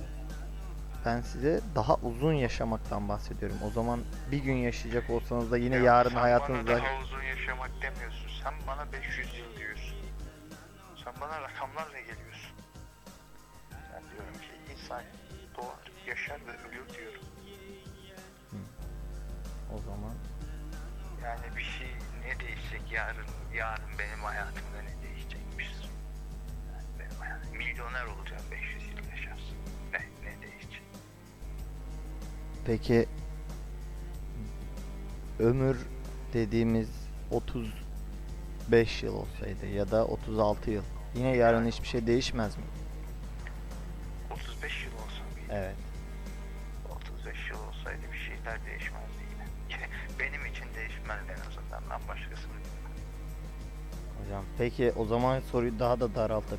ben 1.06 1.20
size 1.20 1.60
daha 1.74 1.94
uzun 1.96 2.32
yaşamaktan 2.32 3.08
bahsediyorum. 3.08 3.56
O 3.66 3.70
zaman 3.70 4.00
bir 4.30 4.38
gün 4.38 4.54
yaşayacak 4.54 5.10
olsanız 5.10 5.50
da 5.50 5.56
yine 5.58 5.74
Ya 5.76 5.82
yarın 5.82 6.10
sen 6.10 6.16
hayatınızda 6.16 6.72
bana 6.72 6.82
daha 6.82 7.00
uzun 7.02 7.22
yaşamak 7.22 7.70
demiyorsun. 7.82 8.28
Sen 8.42 8.52
bana 8.66 8.92
500 8.92 9.28
yıl 9.38 9.58
diyorsun. 9.58 9.73
Sen 11.14 11.20
bana 11.20 11.40
rakamlarla 11.40 12.00
geliyorsun. 12.00 12.56
Ben 13.72 14.02
diyorum 14.10 14.34
ki 14.34 14.72
insan 14.72 15.02
doğar, 15.56 15.92
yaşar 16.06 16.40
ve 16.46 16.50
ölür 16.50 16.94
diyorum. 16.94 17.20
o 19.74 19.78
zaman 19.78 20.14
Yani 21.22 21.56
bir 21.56 21.62
şey 21.62 21.88
ne 22.24 22.40
değişecek 22.40 22.92
yarın, 22.92 23.26
yarın 23.54 23.98
benim 23.98 24.18
hayatımda 24.18 24.82
ne 24.82 25.02
değişecekmiş? 25.02 25.66
Yani 26.72 26.84
benim 26.98 27.20
hayatım, 27.20 27.56
milyoner 27.56 28.04
olacağım 28.04 28.42
500 28.50 28.82
yıl 28.88 29.10
yaşarsın. 29.10 29.56
Ne, 29.92 29.98
ne 29.98 30.42
değişecek? 30.42 30.82
Peki 32.66 33.08
ömür 35.38 35.86
dediğimiz 36.32 36.90
30 37.30 37.84
35 38.64 39.02
yıl 39.02 39.14
olsaydı 39.14 39.66
ya 39.66 39.90
da 39.90 40.06
36 40.06 40.70
yıl. 40.70 40.82
Yine 41.14 41.36
yarın 41.36 41.66
hiçbir 41.66 41.88
şey 41.88 42.06
değişmez 42.06 42.56
mi? 42.56 42.64
35 44.30 44.84
yıl 44.84 44.92
olsa 44.92 45.24
mıydı? 45.34 45.46
Evet. 45.50 45.76
35 46.90 47.50
yıl 47.50 47.58
olsaydı 47.68 48.02
bir 48.12 48.18
şeyler 48.18 48.66
değişmezdi 48.66 49.22
yine. 49.70 49.86
Benim 50.20 50.46
için 50.46 50.64
değişmez 50.74 51.18
en 51.28 51.48
azından 51.50 51.82
ben 51.90 52.08
başkasını 52.08 52.52
bilmem. 52.52 52.92
Hocam 54.24 54.44
peki 54.58 54.92
o 54.96 55.04
zaman 55.04 55.40
soruyu 55.40 55.78
daha 55.78 56.00
da 56.00 56.14
daraltıp 56.14 56.58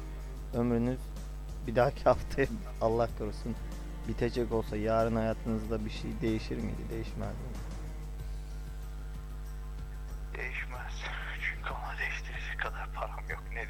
ömrünüz 0.54 1.00
bir 1.68 1.76
dahaki 1.76 2.04
haftaya 2.04 2.48
Allah 2.82 3.10
korusun 3.18 3.56
bitecek 4.08 4.52
olsa 4.52 4.78
yarın 4.78 5.16
hayatınızda 5.16 5.86
bir 5.86 5.90
şey 5.90 6.12
değişir 6.22 6.58
miydi, 6.58 6.82
değişmez 6.90 7.18
miydi? 7.18 7.65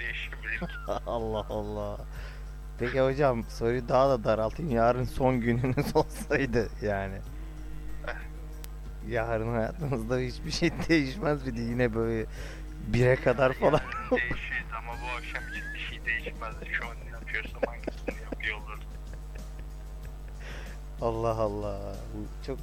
Değişebilir 0.06 0.60
ki? 0.60 0.66
Allah 1.08 1.46
Allah. 1.50 1.98
Peki 2.80 3.02
hocam 3.02 3.44
soruyu 3.44 3.90
daha 3.90 4.10
da 4.10 4.24
daraltayım. 4.24 4.72
Yarın 4.72 5.04
son 5.04 5.42
gününüz 5.42 5.96
olsaydı 5.96 6.70
yani. 6.82 7.16
Yarın 9.08 9.54
hayatınızda 9.54 10.18
hiçbir 10.18 10.52
şey 10.52 10.72
değişmez 10.90 11.46
miydi? 11.48 11.62
Yine 11.62 11.96
böyle 11.96 12.26
bire 12.88 13.16
kadar 13.16 13.54
falan. 13.54 13.82
Yani 14.12 14.22
değişir 14.22 14.66
ama 14.78 14.92
bu 14.92 15.18
akşam 15.18 15.44
için 15.50 15.64
bir 15.74 15.80
şey 15.80 16.06
değişmezdi. 16.06 16.66
Şu 16.72 16.86
an 16.86 16.96
ne 17.06 17.10
yapıyorsam 17.12 17.62
hangisini 17.68 18.24
yapıyor 18.32 18.58
olurdum. 18.58 18.80
Allah 21.02 21.36
Allah. 21.36 21.80
Bu 22.14 22.46
çok 22.48 22.60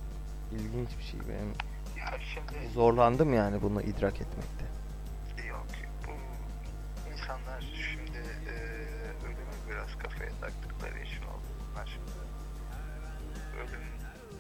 ilginç 0.52 0.88
bir 0.98 1.04
şey 1.04 1.20
benim. 1.20 1.52
Ya 1.98 2.18
şimdi 2.34 2.68
Zorlandım 2.74 3.34
yani 3.34 3.62
bunu 3.62 3.82
idrak 3.82 4.20
etmekte. 4.20 4.71
Şimdi 7.90 8.18
e, 8.48 8.54
ölümü 9.26 9.56
biraz 9.70 9.98
kafaya 9.98 10.30
taktıkları 10.40 10.98
için 10.98 11.22
oldu 11.22 11.48
bunlar 11.60 11.86
şimdi. 11.86 12.10
Ölüm 13.60 13.84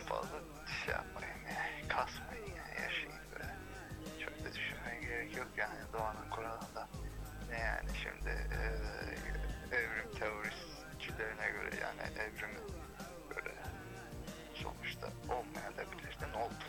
fazla 0.08 0.38
şey 0.84 0.94
yapmayın 0.94 1.38
yani 1.48 1.88
kasmayın 1.88 2.46
yani 2.56 2.82
yaşayın 2.82 3.20
böyle. 3.32 3.54
Çok 4.24 4.44
da 4.44 4.54
düşünmeye 4.54 5.00
gerek 5.00 5.36
yok 5.36 5.48
yani 5.56 5.78
doğanın 5.92 6.30
kuralında. 6.30 6.88
Ne 7.50 7.58
yani 7.58 7.90
şimdi 8.02 8.30
e, 8.30 8.60
evrim 9.76 10.10
teoristçilerine 10.18 11.50
göre 11.50 11.70
yani 11.82 12.02
evrimi 12.18 12.58
böyle 13.36 13.54
sonuçta 14.54 15.06
olmayabilir 15.28 16.20
de 16.20 16.32
ne 16.32 16.36
oldu? 16.42 16.64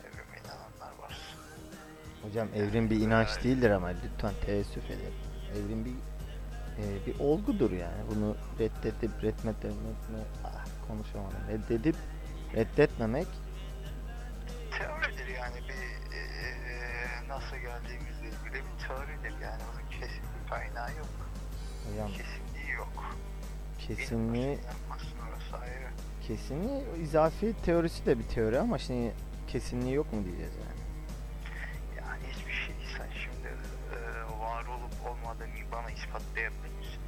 Evrime 0.00 0.38
inananlar 0.44 0.98
var. 1.02 1.18
Hocam 2.22 2.48
evrim 2.54 2.90
bir 2.90 3.00
inanç 3.00 3.44
değildir 3.44 3.70
ama 3.70 3.88
lütfen 3.88 4.34
teessüf 4.46 4.84
ederim. 4.84 5.25
Evrim 5.56 5.84
bir 5.84 5.94
e, 6.82 7.06
bir 7.06 7.20
olgudur 7.20 7.70
yani. 7.70 8.02
Bunu 8.14 8.36
reddedip 8.58 9.22
reddetmemek 9.22 9.96
ah, 10.44 10.64
konuşamadım. 10.88 11.38
Reddedip 11.48 11.96
reddetmemek 12.54 13.26
teoridir 14.78 15.26
yani 15.26 15.56
bir 15.68 16.16
e, 16.16 17.28
nasıl 17.28 17.56
geldiğimizle 17.56 18.26
ilgili 18.26 18.54
bir 18.54 18.86
teoridir 18.88 19.42
yani 19.42 19.62
onun 19.72 20.00
kesin 20.00 20.22
bir 20.44 20.50
kaynağı 20.50 20.90
yok. 20.96 21.08
hocam 21.90 22.08
Kesinliği 22.08 22.72
yok. 22.76 23.16
kesinliği 23.78 24.58
kesinliği 26.26 26.82
izafi 27.02 27.54
teorisi 27.64 28.06
de 28.06 28.18
bir 28.18 28.24
teori 28.24 28.58
ama 28.60 28.78
şimdi 28.78 29.12
kesinliği 29.48 29.94
yok 29.94 30.12
mu 30.12 30.24
diyeceğiz. 30.24 30.52
Yani 30.54 30.85
var 34.56 34.66
olup 34.66 34.92
olmadığını 35.06 35.72
bana 35.72 35.90
ispatlayabilir? 35.90 36.98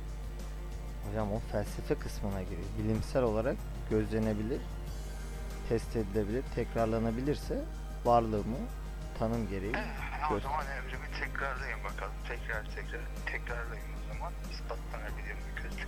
Hocam 1.08 1.32
o 1.32 1.38
felsefe 1.52 1.94
kısmına 1.94 2.42
giriyor. 2.42 2.68
Bilimsel 2.78 3.22
olarak 3.22 3.56
gözlenebilir, 3.90 4.61
test 5.68 5.96
edilebilir, 5.96 6.44
tekrarlanabilirse 6.54 7.64
varlığımı 8.04 8.58
tanım 9.18 9.48
gereği 9.48 9.72
Eh, 9.74 10.32
o 10.32 10.40
zaman 10.40 10.66
evrimi 10.66 11.06
tekrarlayın 11.20 11.84
bakalım. 11.84 12.12
Tekrar 12.28 12.64
tekrar 12.64 13.00
tekrarlayın 13.26 13.84
o 14.04 14.14
zaman. 14.14 14.32
ispatlanabilir 14.52 15.34
mi 15.34 15.50
gözle? 15.62 15.84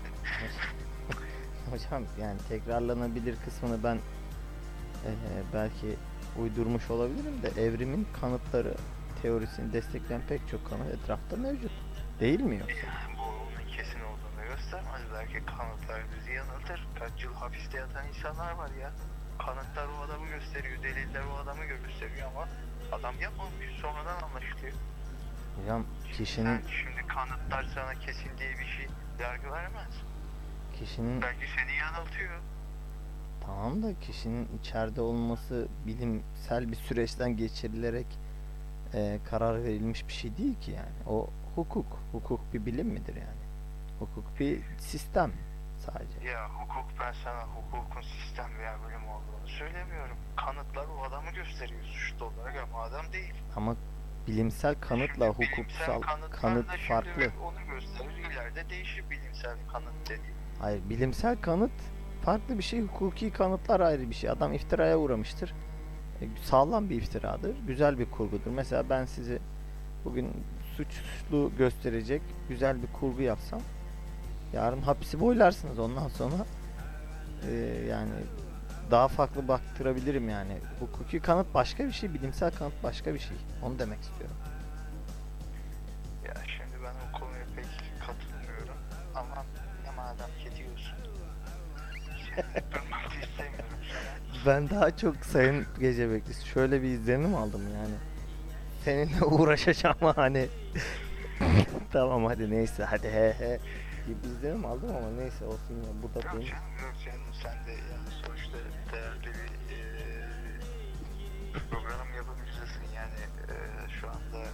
Hocam 1.71 2.03
yani 2.21 2.39
tekrarlanabilir 2.49 3.37
kısmını 3.45 3.85
ben 3.85 3.95
eee, 3.95 5.13
belki 5.55 5.97
uydurmuş 6.39 6.91
olabilirim 6.91 7.43
de 7.43 7.63
evrimin 7.63 8.07
kanıtları 8.21 8.75
teorisini 9.23 9.73
destekleyen 9.73 10.23
pek 10.29 10.49
çok 10.49 10.71
kanıt 10.71 10.87
etrafta 10.95 11.37
mevcut. 11.37 11.73
Değil 12.21 12.41
mi 12.41 12.57
yoksa? 12.59 12.77
Yani 12.77 13.19
bu 13.19 13.23
onun 13.23 13.69
kesin 13.77 14.01
olduğunu 14.01 14.43
göstermez. 14.49 15.01
Belki 15.15 15.45
kanıtlar 15.47 16.01
bizi 16.19 16.33
yanıltır. 16.33 16.87
Kaç 16.99 17.25
yıl 17.25 17.35
hapiste 17.35 17.79
yatan 17.79 18.09
insanlar 18.09 18.53
var 18.53 18.71
ya. 18.81 18.91
Kanıtlar 19.39 19.87
o 19.89 20.03
adamı 20.03 20.27
gösteriyor, 20.27 20.83
deliller 20.83 21.23
o 21.35 21.39
adamı 21.39 21.65
gösteriyor 21.65 22.29
ama 22.37 22.49
adam 22.93 23.15
yapmamış. 23.21 23.67
Sonradan 23.83 24.23
anlaşılıyor. 24.23 24.73
Hocam 25.63 25.87
kişinin 26.13 26.45
Sen 26.61 26.63
şimdi 26.69 27.07
kanıtlar 27.07 27.67
sana 27.75 27.95
kesin 27.95 28.31
diye 28.39 28.51
bir 28.51 28.67
şey 28.67 28.87
yargı 29.21 29.51
vermez. 29.53 29.93
kişinin 30.79 31.23
Belki 31.23 31.45
seni 31.57 31.77
yanıltıyor. 31.77 32.41
tamam 33.47 33.83
da 33.83 34.01
kişinin 34.01 34.49
içeride 34.61 35.01
olması 35.01 35.69
bilimsel 35.87 36.71
bir 36.71 36.77
süreçten 36.77 37.37
geçirilerek 37.37 38.07
eee, 38.95 39.21
karar 39.31 39.65
verilmiş 39.65 40.09
bir 40.09 40.13
şey 40.13 40.37
değil 40.37 40.61
ki 40.61 40.71
yani. 40.71 41.09
O 41.17 41.31
hukuk. 41.55 41.87
Hukuk 42.13 42.55
bir 42.55 42.67
bilim 42.67 42.87
midir 42.87 43.17
yani? 43.17 43.41
Hukuk 43.99 44.41
bir 44.41 44.61
sistem 44.79 45.33
sadece. 45.87 46.29
Ya 46.29 46.49
hukuk 46.49 47.01
ben 47.01 47.13
sana 47.25 47.43
hukukun 47.43 48.01
sistem 48.03 48.51
veya 48.59 48.77
bölüm 48.87 49.09
olduğunu 49.09 49.49
söylemiyorum. 49.49 50.17
Kanıtlar 50.37 50.87
o 50.99 51.05
adamı 51.05 51.31
gösteriyor 51.31 51.83
suçlu 51.85 52.25
olarak 52.25 52.57
ama 52.69 52.83
adam 52.83 53.13
değil. 53.13 53.35
Ama 53.57 53.77
bilimsel 54.27 54.75
kanıtla 54.81 55.27
Şimdi 55.27 55.39
bilimsel 55.39 55.59
hukuksal 55.59 56.01
kanıtlar 56.01 56.41
kanıt 56.41 56.67
farklı. 56.89 57.31
Onu 57.45 57.75
gösterir 57.75 58.31
ileride 58.33 58.71
değişir 58.71 59.05
bilimsel 59.11 59.57
kanıt 59.73 59.93
dediği. 60.11 60.33
Hayır, 60.61 60.81
bilimsel 60.91 61.37
kanıt 61.41 61.73
farklı 62.25 62.59
bir 62.59 62.63
şey, 62.63 62.81
hukuki 62.81 63.31
kanıtlar 63.31 63.81
ayrı 63.81 64.11
bir 64.11 64.15
şey. 64.15 64.31
Adam 64.31 64.53
iftiraya 64.53 64.99
uğramıştır. 64.99 65.55
Sağlam 66.43 66.91
bir 66.91 66.97
iftiradır, 66.97 67.57
güzel 67.67 67.99
bir 67.99 68.11
kurgudur. 68.11 68.51
Mesela 68.51 68.91
ben 68.91 69.05
sizi 69.05 69.39
bugün 70.05 70.45
suçlu 70.77 71.53
gösterecek 71.59 72.23
güzel 72.49 72.83
bir 72.83 72.93
kurgu 72.93 73.23
yapsam, 73.23 73.61
yarın 74.53 74.83
hapisi 74.83 75.21
boylarsınız. 75.21 75.79
Ondan 75.79 76.09
sonra 76.09 76.47
e, 77.49 77.53
yani 77.89 78.13
daha 78.91 79.09
farklı 79.09 79.49
baktırabilirim 79.49 80.29
yani. 80.29 80.59
Hukuki 80.81 81.21
kanıt 81.21 81.55
başka 81.55 81.87
bir 81.87 81.93
şey, 81.93 82.15
bilimsel 82.15 82.51
kanıt 82.51 82.83
başka 82.83 83.15
bir 83.15 83.19
şey. 83.19 83.37
Onu 83.63 83.79
demek 83.79 84.01
istiyorum. 84.01 84.37
Ya 86.25 86.35
şimdi 86.47 86.85
ben 86.85 86.95
o 87.09 87.19
konuya 87.19 87.45
pek 87.57 87.67
katılmıyorum 88.07 88.79
ama 89.15 89.45
ne 89.85 89.91
madem 89.91 90.31
ki 90.39 90.57
diyorsun. 90.57 90.97
Ben 94.47 94.71
daha 94.71 94.97
çok 94.97 95.17
Sayın 95.17 95.67
Gece 95.81 96.11
Beklisi 96.11 96.49
şöyle 96.49 96.83
bir 96.83 96.89
izlenim 96.89 97.35
aldım 97.35 97.63
yani. 97.75 97.95
Seninle 98.85 99.25
uğraşacağım 99.31 99.97
hani. 100.17 100.49
tamam 101.93 102.25
hadi 102.25 102.51
neyse 102.51 102.85
hadi 102.85 103.09
he 103.09 103.33
he 103.39 103.59
gibi 104.07 104.27
izlenim 104.37 104.65
aldım 104.67 104.89
ama 104.97 105.11
neyse 105.19 105.45
olsun 105.45 105.75
ya 105.75 105.91
bu 106.03 106.15
da 106.15 106.21
benim. 106.27 106.41
yok 106.47 106.51
canım 107.05 107.21
sen 107.43 107.67
de 107.67 107.71
yani 107.71 108.09
sonuçta 108.27 108.59
değerli 108.93 109.27
bir 109.27 109.75
eee 109.75 110.29
program 111.71 112.15
yapımcısın 112.17 112.83
yani 112.97 113.15
eee, 113.49 113.89
şu 114.01 114.09
anda 114.09 114.47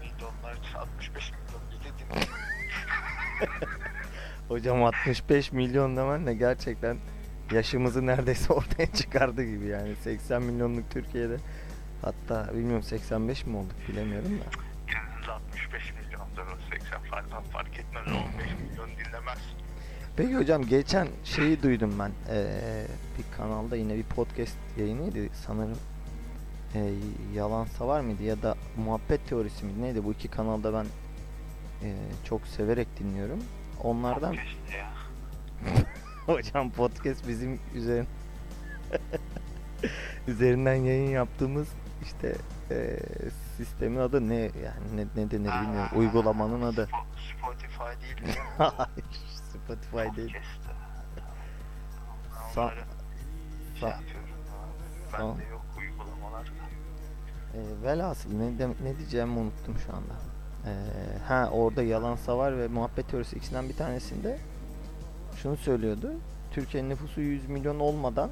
milyonlar 0.00 0.58
65 0.76 1.32
milyon 1.32 1.60
bizi 1.70 1.98
dinliyor. 1.98 2.28
Hocam 4.48 4.84
65 4.84 5.52
milyon 5.52 5.96
demenle 5.96 6.34
gerçekten 6.34 6.96
yaşımızı 7.52 8.06
neredeyse 8.06 8.52
ortaya 8.52 8.92
çıkardı 8.92 9.44
gibi 9.44 9.66
yani 9.66 9.96
80 9.96 10.42
milyonluk 10.42 10.90
Türkiye'de 10.90 11.36
hatta 12.02 12.54
bilmiyorum 12.54 12.82
85 12.82 13.46
mi 13.46 13.56
olduk 13.56 13.76
bilemiyorum 13.88 14.30
da. 14.30 14.44
Kendiniz 14.92 15.28
65 15.28 15.92
milyondur 15.92 16.42
o 16.42 16.74
80 16.74 17.00
fark, 17.00 17.52
fark 17.52 17.78
etmez 17.78 18.06
15 18.06 18.70
milyon 18.70 18.88
dinlemez. 18.88 19.38
Peki 20.16 20.36
hocam 20.36 20.66
geçen 20.66 21.08
şeyi 21.24 21.62
duydum 21.62 21.94
ben 21.98 22.10
Ee, 22.30 22.84
bir 23.18 23.36
kanalda 23.36 23.76
yine 23.76 23.96
bir 23.96 24.02
podcast 24.02 24.56
yayınıydı 24.78 25.34
sanırım 25.46 25.78
ee, 26.74 26.92
Yalansa 27.34 27.88
var 27.88 28.00
mıydı 28.00 28.22
ya 28.22 28.42
da 28.42 28.54
Muhabbet 28.76 29.28
Teorisi 29.28 29.66
miydi 29.66 29.82
neydi 29.82 30.04
bu 30.04 30.12
iki 30.12 30.28
kanalda 30.28 30.74
ben 30.74 30.86
ee, 31.82 31.94
çok 32.24 32.46
severek 32.46 32.88
dinliyorum 32.98 33.38
onlardan. 33.82 34.36
hocam 36.28 36.70
podcast 36.70 37.28
bizim 37.28 37.60
üzerin 37.74 38.06
üzerinden 40.28 40.74
yayın 40.74 41.10
yaptığımız 41.10 41.68
işte 42.02 42.34
e, 42.70 42.98
sistemin 43.56 43.98
adı 43.98 44.28
ne 44.28 44.34
yani 44.34 44.96
ne, 44.96 45.02
ne 45.16 45.30
denir 45.30 45.32
bilmiyorum. 45.62 45.90
Aa, 45.92 45.96
Uygulamanın 45.96 46.62
adı. 46.62 46.88
Spo- 46.92 47.04
Spotify 47.38 48.04
değil 48.04 48.22
mi? 48.36 48.42
Hayır, 48.58 49.04
Spotify 49.52 50.16
değil. 50.20 50.36
Sa- 52.54 52.72
şey 53.80 53.88
yapıyorum. 53.88 54.28
Ben 55.12 55.18
Tamam. 55.18 55.38
de 55.38 55.44
yok 55.44 55.62
uygulamalar. 55.78 56.52
E, 57.54 57.82
velhasıl 57.82 58.30
ne, 58.32 58.58
de- 58.58 58.68
ne 58.84 58.98
diyeceğimi 58.98 59.38
unuttum 59.38 59.76
şu 59.86 59.92
anda. 59.92 60.14
E, 60.66 60.72
ha 61.28 61.48
orada 61.52 61.82
yalan 61.82 62.16
savar 62.16 62.58
ve 62.58 62.68
muhabbet 62.68 63.08
teorisi 63.08 63.36
ikisinden 63.36 63.68
bir 63.68 63.76
tanesinde 63.76 64.38
şunu 65.42 65.56
söylüyordu. 65.56 66.12
Türkiye'nin 66.52 66.90
nüfusu 66.90 67.20
100 67.20 67.48
milyon 67.48 67.80
olmadan 67.80 68.30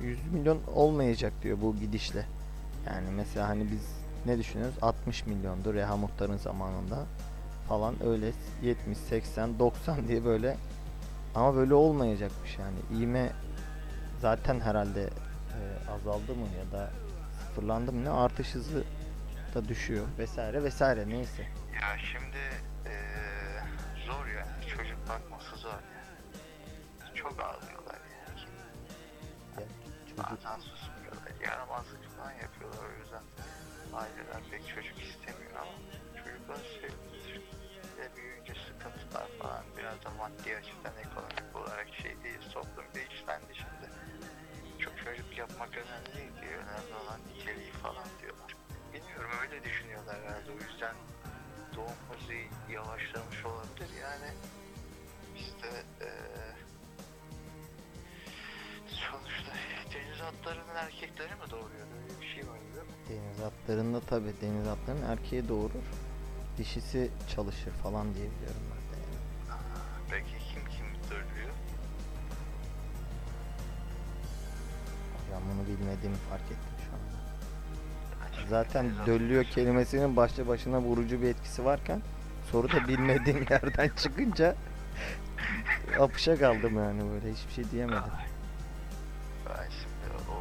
e, 0.00 0.04
100 0.04 0.32
milyon 0.32 0.60
olmayacak 0.74 1.32
diyor 1.42 1.58
bu 1.60 1.76
gidişle. 1.76 2.26
Yani 2.86 3.10
mesela 3.16 3.48
hani 3.48 3.70
biz 3.70 3.98
ne 4.26 4.38
düşünüyoruz? 4.38 4.74
60 4.82 5.26
milyondu 5.26 5.74
Reha 5.74 5.96
Muhtar'ın 5.96 6.36
zamanında 6.36 7.06
falan 7.68 7.94
öyle 8.06 8.32
70, 8.62 8.98
80, 8.98 9.58
90 9.58 10.08
diye 10.08 10.24
böyle 10.24 10.56
ama 11.34 11.54
böyle 11.54 11.74
olmayacakmış 11.74 12.58
yani. 12.58 13.02
İğme 13.02 13.30
zaten 14.20 14.60
herhalde 14.60 15.02
e, 15.02 15.90
azaldı 15.90 16.34
mı 16.34 16.46
ya 16.58 16.78
da 16.78 16.90
sıfırlandı 17.38 17.92
mı 17.92 18.04
ne 18.04 18.10
artış 18.10 18.54
hızı 18.54 18.84
da 19.54 19.68
düşüyor 19.68 20.04
vesaire 20.18 20.64
vesaire 20.64 21.08
neyse. 21.08 21.42
Ya 21.74 21.98
şimdi 22.12 22.38
bakması 25.08 25.56
zor 25.56 25.70
yani. 25.70 27.14
Çok 27.14 27.32
ağlıyorlar 27.32 27.98
yani. 28.14 28.40
Ya, 29.56 29.66
çocuk 30.08 30.18
Bazen 30.18 30.60
susmuyorlar. 30.60 31.32
Yaramazlık 31.44 32.04
falan 32.16 32.32
yapıyorlar 32.32 32.84
o 32.88 33.00
yüzden. 33.00 33.24
Aileler 33.92 34.42
pek 34.50 34.68
çocuk 34.74 34.98
istemiyor 35.02 35.52
ama 35.62 35.74
çocuklar 36.24 36.56
sevilir. 36.80 37.42
Ve 37.98 38.16
büyüyünce 38.16 38.54
sıkıntılar 38.68 39.28
falan 39.38 39.64
biraz 39.76 40.04
da 40.04 40.10
maddi 40.18 40.56
açıdan 40.56 40.96
ekonomik 41.04 41.56
olarak 41.56 41.88
şey 42.02 42.14
değil. 42.24 42.42
Toplum 42.54 42.84
değişlendi 42.94 43.52
şimdi. 43.54 43.86
Çok 44.78 44.98
çocuk 45.04 45.38
yapmak 45.38 45.70
önemli 45.76 46.14
değil 46.16 46.32
diyor. 46.40 46.60
Önemli 46.62 46.94
olan 47.02 47.20
niteliği 47.28 47.72
falan 47.72 48.08
diyorlar. 48.22 48.52
Bilmiyorum 48.92 49.30
öyle 49.42 49.64
düşünüyorlar 49.64 50.16
herhalde. 50.22 50.50
O 50.50 50.70
yüzden 50.70 50.94
doğum 51.76 52.00
hızı 52.10 52.38
yavaşlamış 52.72 53.44
olabilir. 53.44 53.90
Yani 54.02 54.30
bizde 55.38 55.82
eee 56.00 56.08
sonuçta 58.86 59.52
deniz 59.94 60.20
atlarının 60.20 60.74
erkekleri 60.76 61.32
mi 61.34 61.50
doğuruyor? 61.50 61.86
Öyle 62.02 62.20
bir 62.20 62.26
şey 62.34 62.42
var 62.48 62.58
değil 62.74 62.86
mi? 62.86 62.92
deniz 63.08 63.40
atlarında 63.40 64.00
tabi 64.00 64.32
deniz 64.42 64.68
atlarının 64.68 65.02
erkeği 65.06 65.48
doğurur. 65.48 65.84
Dişisi 66.58 67.10
çalışır 67.34 67.70
falan 67.72 68.14
diye 68.14 68.24
biliyorum 68.30 68.62
ben 68.70 68.78
de. 68.92 69.00
yani. 69.00 69.18
Peki 70.10 70.44
kim 70.54 70.62
kim 70.64 70.86
dövüyor? 71.10 71.54
Ben 75.32 75.40
bunu 75.52 75.66
bilmediğimi 75.78 76.16
fark 76.30 76.42
ettim 76.42 76.76
şu 76.86 76.92
anda. 76.92 77.18
Zaten 78.48 78.90
döllüyor 79.06 79.44
kelimesinin 79.44 80.16
başlı 80.16 80.48
başına 80.48 80.80
vurucu 80.80 81.22
bir 81.22 81.28
etkisi 81.28 81.64
varken 81.64 82.02
soruda 82.52 82.88
bilmediğim 82.88 83.46
yerden 83.50 83.88
çıkınca 83.96 84.54
apışa 86.00 86.38
kaldım 86.38 86.76
yani 86.76 87.00
böyle 87.12 87.32
hiçbir 87.32 87.52
şey 87.52 87.70
diyemedim. 87.70 88.02
Ben 89.48 89.68
şimdi 89.70 90.30
o 90.30 90.36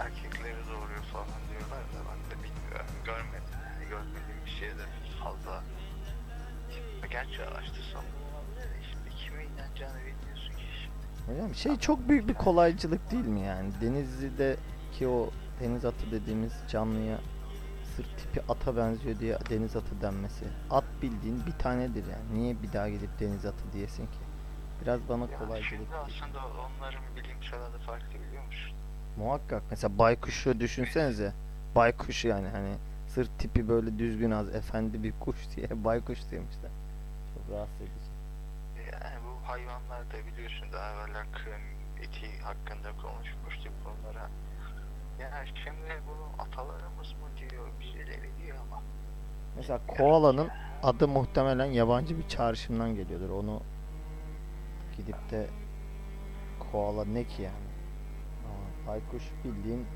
erkekleri 0.00 0.66
doğuruyor 0.70 1.04
falan 1.12 1.26
diyorlar 1.50 1.80
da 1.80 2.00
ben 2.08 2.18
de 2.30 2.42
bilmiyorum. 2.44 2.86
Görmedim. 3.04 3.54
Yani 3.64 3.88
görmediğim 3.90 4.40
bir 4.46 4.50
şeye 4.50 4.72
de 4.72 4.84
fazla 5.24 5.62
Şimdi 6.70 7.12
gerçi 7.12 7.42
araştırsam 7.42 8.04
Şimdi 8.90 9.16
kime 9.16 9.44
inanacağını 9.44 9.98
bilmiyorsun 9.98 10.52
ki 10.56 10.64
şimdi. 10.82 11.32
Hocam 11.32 11.54
şey 11.54 11.76
çok 11.76 12.08
büyük 12.08 12.28
bir 12.28 12.34
kolaycılık 12.34 13.10
değil 13.10 13.26
mi 13.26 13.40
yani? 13.40 13.70
Denizli'de 13.80 14.56
ki 14.92 15.08
o 15.08 15.30
deniz 15.60 15.84
atı 15.84 16.10
dediğimiz 16.10 16.52
canlıya 16.68 17.18
sırt 17.96 18.18
tipi 18.18 18.52
ata 18.52 18.76
benziyor 18.76 19.18
diye 19.18 19.38
deniz 19.50 19.76
atı 19.76 20.00
denmesi. 20.02 20.44
At 20.70 20.84
bildiğin 21.02 21.46
bir 21.46 21.52
tanedir 21.52 22.04
yani. 22.06 22.40
Niye 22.40 22.62
bir 22.62 22.72
daha 22.72 22.88
gidip 22.88 23.20
deniz 23.20 23.46
atı 23.46 23.72
diyesin 23.72 24.06
ki? 24.06 24.18
Biraz 24.82 25.08
bana 25.08 25.22
Ya 25.22 25.62
şimdi 25.62 25.80
değil. 25.80 25.90
aslında 26.02 26.38
onların 26.38 27.02
bilimsel 27.16 27.62
adı 27.62 27.78
farklı 27.78 28.08
biliyor 28.28 28.44
musun? 28.46 28.76
Muhakkak. 29.16 29.62
Mesela 29.70 29.98
baykuşu 29.98 30.60
düşünsenize. 30.60 31.32
Baykuş 31.76 32.24
yani 32.24 32.48
hani 32.48 32.74
sırt 33.08 33.38
tipi 33.38 33.68
böyle 33.68 33.98
düzgün 33.98 34.30
az 34.30 34.54
efendi 34.54 35.02
bir 35.02 35.12
kuş 35.20 35.36
diye 35.56 35.84
baykuş 35.84 36.18
demişler. 36.30 36.70
Çok 37.34 37.56
rahatsız 37.56 37.80
edici. 37.80 38.10
Yani 38.92 39.16
bu 39.24 39.48
hayvanlarda 39.48 40.26
biliyorsun 40.32 40.66
daha 40.72 40.90
evveller 40.92 41.26
krem 41.32 41.60
eti 42.00 42.40
hakkında 42.42 42.90
konuşmuştuk 43.02 43.72
bunlara. 43.84 44.28
Yani 45.20 45.48
şimdi 45.64 46.02
bunu 46.08 46.42
atalarımız 46.46 47.12
mı 47.12 47.28
diyor, 47.50 47.66
birileri 47.80 48.30
diyor 48.42 48.56
ama. 48.70 48.82
Mesela 49.56 49.80
koalanın 49.86 50.48
adı 50.82 51.08
muhtemelen 51.08 51.64
yabancı 51.64 52.18
bir 52.18 52.28
çağrışımdan 52.28 52.94
geliyordur. 52.94 53.30
Onu 53.30 53.62
gidip 54.96 55.30
de 55.30 55.46
koala 56.72 57.04
ne 57.04 57.24
ki 57.24 57.42
yani? 57.42 57.54
Ama 58.46 58.86
baykuş 58.92 59.22
bildiğin 59.44 59.86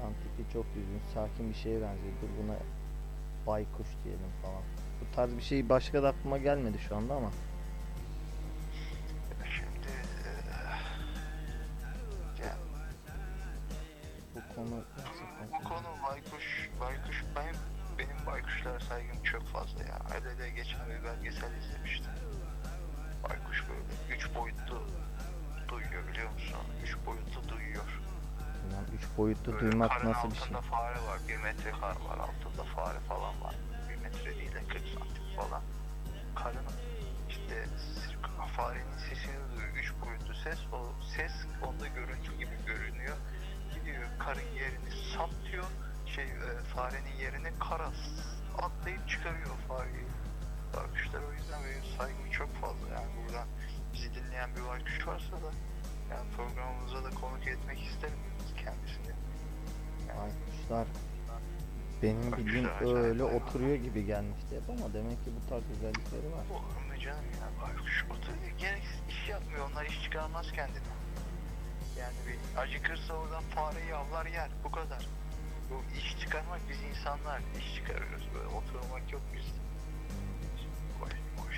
lan 0.00 0.12
tipi 0.22 0.52
çok 0.52 0.66
düzgün, 0.74 1.00
sakin 1.14 1.48
bir 1.50 1.54
şeye 1.54 1.74
benziyor. 1.82 2.12
Dur 2.22 2.28
buna 2.44 2.56
baykuş 3.46 3.86
diyelim 4.04 4.32
falan. 4.42 4.62
Bu 5.00 5.14
tarz 5.16 5.36
bir 5.36 5.42
şey 5.42 5.68
başka 5.68 6.02
da 6.02 6.08
aklıma 6.08 6.38
gelmedi 6.38 6.78
şu 6.88 6.96
anda 6.96 7.14
ama. 7.14 7.30
Şimdi 9.56 9.88
eee, 9.88 10.52
ya 12.46 12.56
Bu 14.34 14.54
konu 14.54 14.82
gerçekten 14.96 15.60
bu 15.60 15.68
konu 15.68 15.86
baykuş, 16.08 16.70
baykuş 16.80 17.24
ben 17.36 17.54
benim 17.98 18.26
baykuşlara 18.26 18.80
saygım 18.80 19.22
çok 19.22 19.42
fazla 19.42 19.84
ya. 19.84 19.98
Hele 20.12 20.38
de 20.38 20.50
geçen 20.50 20.80
bir 20.90 21.04
belgesel 21.04 21.50
izlemiştim. 21.56 22.12
Baykuş 23.22 23.64
böyle 23.68 24.16
üç 24.16 24.34
boyutlu 24.34 24.82
duyuyor 25.68 26.08
biliyor 26.08 26.30
musun? 26.32 26.56
Üç 26.84 26.96
boyutlu 27.06 27.48
duyuyor. 27.48 27.84
Bilmem, 28.64 28.84
üç 28.94 29.02
boyutlu 29.18 29.52
Böyle 29.52 29.70
duymak 29.72 30.04
nasıl 30.04 30.30
bir 30.30 30.36
şey? 30.36 30.42
altında 30.44 30.60
fare 30.60 30.94
var. 31.06 31.18
Bir 31.28 31.36
metre 31.36 31.70
kar 31.70 31.96
var. 32.08 32.18
Altında 32.18 32.64
fare 32.76 32.98
falan 33.08 33.40
var. 33.42 33.54
Bir 33.90 33.96
metre 34.02 34.38
değil 34.38 34.54
de 34.54 34.64
40 34.68 34.82
santim 34.94 35.24
falan. 35.36 35.62
Karın 36.34 36.64
işte 37.28 37.66
farenin 38.56 38.98
sesini 39.08 39.34
duyuyor. 39.56 39.74
Üç 39.76 39.92
boyutlu 40.06 40.34
ses. 40.34 40.58
O 40.72 40.86
ses 41.16 41.32
onda 41.62 41.86
görüntü 41.86 42.32
gibi 42.38 42.56
görünüyor. 42.66 43.16
Gidiyor 43.74 44.02
karın 44.18 44.48
yerini 44.54 44.90
saplıyor. 45.16 45.64
Şey 46.06 46.24
e, 46.24 46.60
farenin 46.74 47.16
yerini 47.20 47.48
kara 47.58 47.90
s- 47.90 48.62
atlayıp 48.62 49.08
çıkarıyor 49.08 49.56
fareyi. 49.68 50.04
Baykuşlar 50.76 51.20
o 51.28 51.32
yüzden 51.32 51.60
benim 51.64 51.96
saygım 51.98 52.30
çok 52.30 52.54
fazla. 52.54 52.88
Yani 52.94 53.10
buradan 53.16 53.48
bizi 53.94 54.14
dinleyen 54.14 54.50
bir 54.56 54.68
baykuş 54.68 55.06
varsa 55.06 55.32
da 55.32 55.50
yani 56.10 56.30
programımıza 56.36 57.04
da 57.04 57.10
konuk 57.10 57.46
etmek 57.46 57.82
isterim 57.82 58.18
kendisini. 58.64 59.14
Baykuşlar 60.08 60.86
benim 62.02 62.32
Baykuşlar 62.32 62.46
bildiğim 62.46 62.96
öyle 62.96 63.24
oturuyor 63.24 63.76
gibi 63.76 64.06
gelmişti 64.06 64.56
hep 64.56 64.70
ama 64.70 64.94
demek 64.94 65.24
ki 65.24 65.30
bu 65.36 65.48
tarz 65.48 65.62
özellikleri 65.76 66.32
var. 66.32 66.44
Olur 66.50 66.80
mu 66.88 66.98
canım 67.04 67.24
ya 67.40 67.48
baykuş 67.62 68.04
oturuyor 68.04 68.58
gereksiz 68.58 69.00
iş 69.08 69.28
yapmıyor 69.28 69.70
onlar 69.70 69.84
iş 69.86 70.02
çıkarmaz 70.02 70.52
kendine. 70.52 70.92
Yani 71.98 72.14
bir 72.26 72.60
acıkırsa 72.60 73.14
oradan 73.14 73.42
fareyi 73.42 73.94
avlar 73.94 74.26
yer 74.26 74.50
bu 74.64 74.70
kadar. 74.70 75.06
Bu 75.70 75.98
iş 75.98 76.20
çıkarmak 76.20 76.60
biz 76.70 76.82
insanlar 76.90 77.40
iş 77.58 77.74
çıkarıyoruz 77.74 78.28
böyle 78.34 78.46
oturmak 78.46 79.12
yok 79.12 79.22
bizde. 79.34 79.71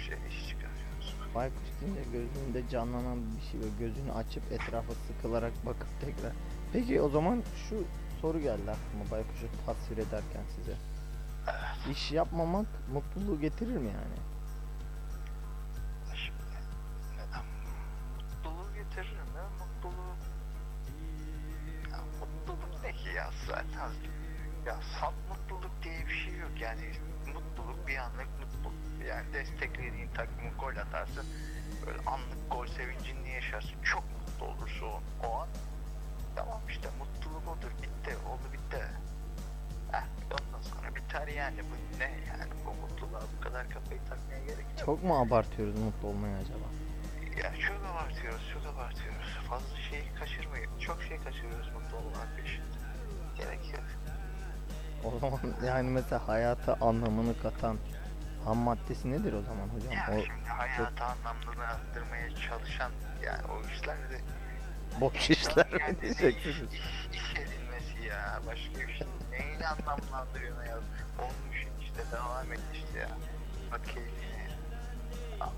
Boş, 0.05 0.11
boş 0.11 0.19
şey 0.19 0.29
iş 0.29 0.49
çıkarıyoruz. 0.49 1.17
Baykuş 1.35 1.69
deyince 1.81 2.03
gözünde 2.12 2.69
canlanan 2.71 3.19
bir 3.37 3.43
şey 3.43 3.61
ve 3.61 3.64
gözünü 3.79 4.12
açıp 4.12 4.53
etrafa 4.53 4.93
sıkılarak 4.95 5.67
bakıp 5.67 6.01
tekrar. 6.01 6.33
Peki 6.73 7.01
o 7.01 7.09
zaman 7.09 7.43
şu 7.69 7.85
soru 8.21 8.40
geldi 8.40 8.71
aklıma 8.71 9.11
baykuşu 9.11 9.47
tasvir 9.67 9.99
ederken 9.99 10.43
size. 10.57 10.77
İş 11.90 12.12
yapmamak 12.12 12.67
mutluluğu 12.93 13.40
getirir 13.40 13.77
mi 13.77 13.88
yani? 13.88 14.19
Şimdi 16.14 16.38
neden 17.12 17.45
mutluluğu 18.17 18.75
getirir 18.75 19.12
mi? 19.12 19.40
Mutluluğu 19.59 20.14
ya 21.93 21.99
mutluluk 22.21 22.83
ne 22.83 22.93
ki 22.93 23.09
ya 23.17 23.31
zaten 23.47 23.90
ya 24.67 24.81
salt 25.01 25.14
mutluluk 25.29 25.83
diye 25.83 26.07
bir 26.07 26.14
şey 26.14 26.38
yok 26.38 26.61
yani 26.61 26.93
yani 29.14 29.33
desteklediğin 29.33 30.09
takımı 30.14 30.50
gol 30.61 30.77
atarsın 30.77 31.27
böyle 31.87 31.98
anlık 31.98 32.50
gol 32.50 32.66
sevincini 32.66 33.31
yaşarsın 33.31 33.83
çok 33.83 34.05
mutlu 34.05 34.46
olursun 34.46 34.87
o, 34.87 35.27
o 35.27 35.40
an 35.40 35.48
Tamam 36.37 36.61
işte 36.68 36.88
mutluluk 36.98 37.48
odur. 37.48 37.70
Bitti. 37.83 38.16
Oldu 38.29 38.53
bitti. 38.53 38.85
Heh, 39.92 40.05
ondan 40.24 40.62
sonra 40.62 40.94
biter 40.94 41.29
yani. 41.29 41.59
Bu 41.59 41.98
ne 41.98 42.05
yani? 42.05 42.53
Bu 42.66 42.70
mutluluğa 42.83 43.22
bu 43.37 43.40
kadar 43.40 43.70
kafayı 43.70 44.00
takmaya 44.09 44.44
gerek 44.44 44.66
yok. 44.70 44.87
Çok 44.87 45.05
mu 45.05 45.18
abartıyoruz 45.18 45.79
mutlu 45.79 46.09
olmayı 46.09 46.37
acaba? 46.37 46.66
Ya 47.42 47.53
çok 47.68 47.77
abartıyoruz, 47.92 48.50
çok 48.53 48.74
abartıyoruz. 48.74 49.38
Fazla 49.48 49.77
şey 49.90 50.03
kaçırmayın. 50.18 50.79
Çok 50.81 51.03
şey 51.03 51.18
kaçırıyoruz 51.18 51.68
mutlu 51.72 51.96
olmak 51.96 52.37
peşinde. 52.37 52.79
Gerek 53.37 53.72
yok. 53.72 53.85
O 55.05 55.18
zaman 55.18 55.40
yani 55.66 55.90
mesela 55.90 56.29
hayata 56.29 56.77
anlamını 56.81 57.42
katan 57.42 57.79
ham 58.45 58.57
maddesi 58.59 59.11
nedir 59.13 59.33
o 59.33 59.43
zaman 59.43 59.69
hocam? 59.69 59.93
Ya 59.93 60.09
O 60.19 60.23
şimdi 60.25 60.49
hayatı 60.49 61.05
anlamını 61.05 61.65
arttırmaya 61.67 62.31
çalışan 62.31 62.93
yani 63.25 63.43
o 63.53 63.69
işler 63.69 63.97
de 63.97 64.21
boş 65.01 65.31
işler 65.31 65.73
mi 65.73 65.97
diyeceksiniz? 66.03 66.73
iş, 66.73 67.09
iş 67.13 67.33
edilmesi 67.35 68.09
ya. 68.09 68.41
Başka 68.47 68.89
bir 68.89 68.93
şey. 68.95 69.07
Neyle 69.31 69.67
anlamlandırıyorsun 69.69 70.65
ya? 70.65 70.77
Olmuş 71.19 71.67
işte 71.81 72.03
devam 72.13 72.53
et 72.53 72.61
işte 72.75 72.99
ya. 72.99 73.09
Bak 73.73 73.85
keyfine. 73.85 74.49
Allah. 75.41 75.51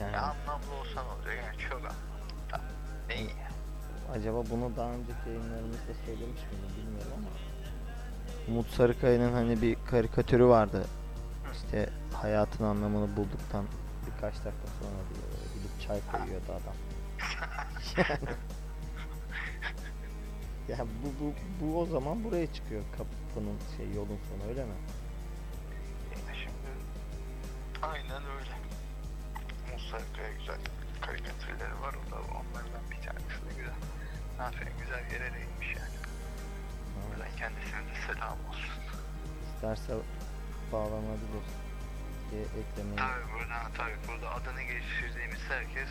Yani 0.00 0.12
Ya 0.12 0.22
anlamlı 0.22 0.72
olsan 0.80 1.06
olacak 1.06 1.34
yani 1.46 1.58
çok 1.70 1.78
anlamlı. 1.78 1.94
Tamam. 2.50 2.66
Ne 3.08 3.14
ya. 3.20 3.48
acaba 4.14 4.42
bunu 4.50 4.76
daha 4.76 4.90
önceki 4.90 5.28
yayınlarımızda 5.28 5.94
söylemiş 6.06 6.40
miydim 6.42 6.76
bilmiyorum 6.76 7.12
ama 7.16 7.28
Umut 8.48 8.70
Sarıkaya'nın 8.70 9.32
hani 9.32 9.62
bir 9.62 9.76
karikatürü 9.90 10.46
vardı. 10.46 10.84
İşte 11.52 11.90
hayatın 12.12 12.64
anlamını 12.64 13.16
bulduktan 13.16 13.64
birkaç 14.06 14.34
dakika 14.34 14.66
sonra 14.80 15.00
diyor 15.08 15.28
gidip 15.54 15.80
çay 15.80 16.00
koyuyordu 16.12 16.52
adam. 16.52 16.74
ya 20.68 20.78
bu, 20.78 21.24
bu, 21.24 21.34
bu 21.60 21.80
o 21.80 21.86
zaman 21.86 22.24
buraya 22.24 22.52
çıkıyor 22.52 22.82
kapının 22.92 23.58
şey 23.76 23.86
yolun 23.94 24.18
sonu 24.28 24.48
öyle 24.48 24.64
mi? 24.64 24.74
Şimdi 26.34 26.70
aynen 27.82 28.22
öyle. 28.22 28.50
Musa 29.72 29.98
Kaya 30.16 30.32
güzel 30.38 30.58
karikatürleri 31.00 31.80
var 31.80 31.94
o 31.94 32.10
da 32.10 32.16
onlardan 32.16 32.90
bir 32.90 33.06
tanesi 33.06 33.28
de 33.28 33.54
güzel. 33.56 33.74
Aferin 34.40 34.72
güzel 34.80 35.12
yere 35.12 35.34
değinmiş 35.34 35.76
yani. 35.76 35.98
Buradan 37.10 37.36
kendisine 37.36 37.80
de 37.80 37.94
selam 38.06 38.38
olsun. 38.48 38.70
İsterse 39.54 39.92
bağlanabilir 40.72 41.44
diye 42.30 42.42
eklemeyi 42.42 42.96
Tabii 42.96 43.26
burada, 43.34 43.58
tabii 43.76 43.98
burada 44.08 44.30
adını 44.34 44.62
geçirdiğimiz 44.62 45.40
herkes 45.48 45.88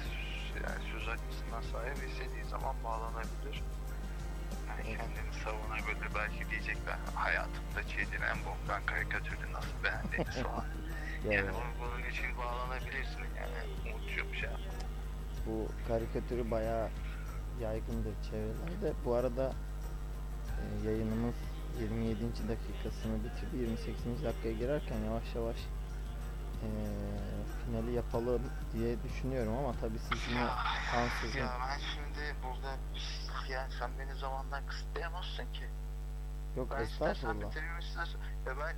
yani 0.64 0.82
söz 0.92 1.08
hakkısına 1.08 1.62
sahip 1.72 1.98
istediği 2.10 2.46
zaman 2.46 2.76
bağlanabilir. 2.84 3.64
Yani 4.70 4.82
Evet. 4.88 4.98
kendini 4.98 5.44
savunabilir. 5.44 6.10
Belki 6.16 6.50
diyecek 6.50 6.78
ben 6.88 7.00
hayatımda 7.16 7.82
çizdiğim 7.88 8.24
en 8.24 8.38
boktan 8.46 8.86
karikatürü 8.86 9.54
nasıl 9.54 9.78
beğendiniz 9.84 10.36
falan. 10.44 10.66
Ya, 11.26 11.34
yani 11.34 11.50
bunun, 11.80 12.10
için 12.10 12.38
bağlanabilirsin 12.38 13.26
yani. 13.40 13.60
Umut'cum 13.86 14.34
şey 14.34 14.50
yapma. 14.50 14.66
bu 15.46 15.68
karikatürü 15.88 16.52
bayağı 16.52 16.90
yaygındır 17.62 18.14
çevrelerde. 18.30 18.94
Bu 19.06 19.16
arada 19.16 19.54
e, 20.50 20.88
yayınımız 20.90 21.36
27. 21.80 22.22
dakikasını 22.50 23.24
bitirdi. 23.24 23.58
28. 23.58 24.24
dakikaya 24.24 24.54
girerken 24.54 24.98
yavaş 25.06 25.36
yavaş 25.36 25.58
e, 26.64 26.68
finali 27.66 27.92
yapalım 27.92 28.42
diye 28.74 28.96
düşünüyorum 29.04 29.54
ama 29.58 29.74
tabii 29.82 30.00
siz 30.00 30.20
yine 30.30 30.42
ansızın 30.96 31.40
Ya 31.40 31.58
ben 31.70 31.80
şimdi 31.80 32.36
burada 32.44 32.76
yani 33.52 33.72
sen 33.80 33.90
beni 34.00 34.16
zamandan 34.20 34.68
kısıtlayamazsın 34.68 35.54
ki. 35.54 35.66
yok 36.58 36.68
Ben 36.78 36.84
estağfurullah. 36.84 37.50
bitiririm 37.50 37.80
istersen. 37.80 38.20
Ya 38.46 38.54
ben 38.60 38.76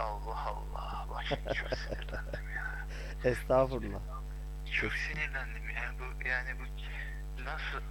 Allah 0.00 0.40
Allah 0.46 1.06
bak 1.10 1.24
şimdi 1.28 1.54
çok 1.54 1.78
sinirlendim 1.78 2.50
ya. 2.56 2.86
Estağfurullah. 3.30 4.00
Çok 4.80 4.92
sinirlendim 4.92 5.70
ya 5.70 5.92
bu 5.98 6.28
yani 6.28 6.50
bu 6.58 6.64
nasıl 7.44 7.82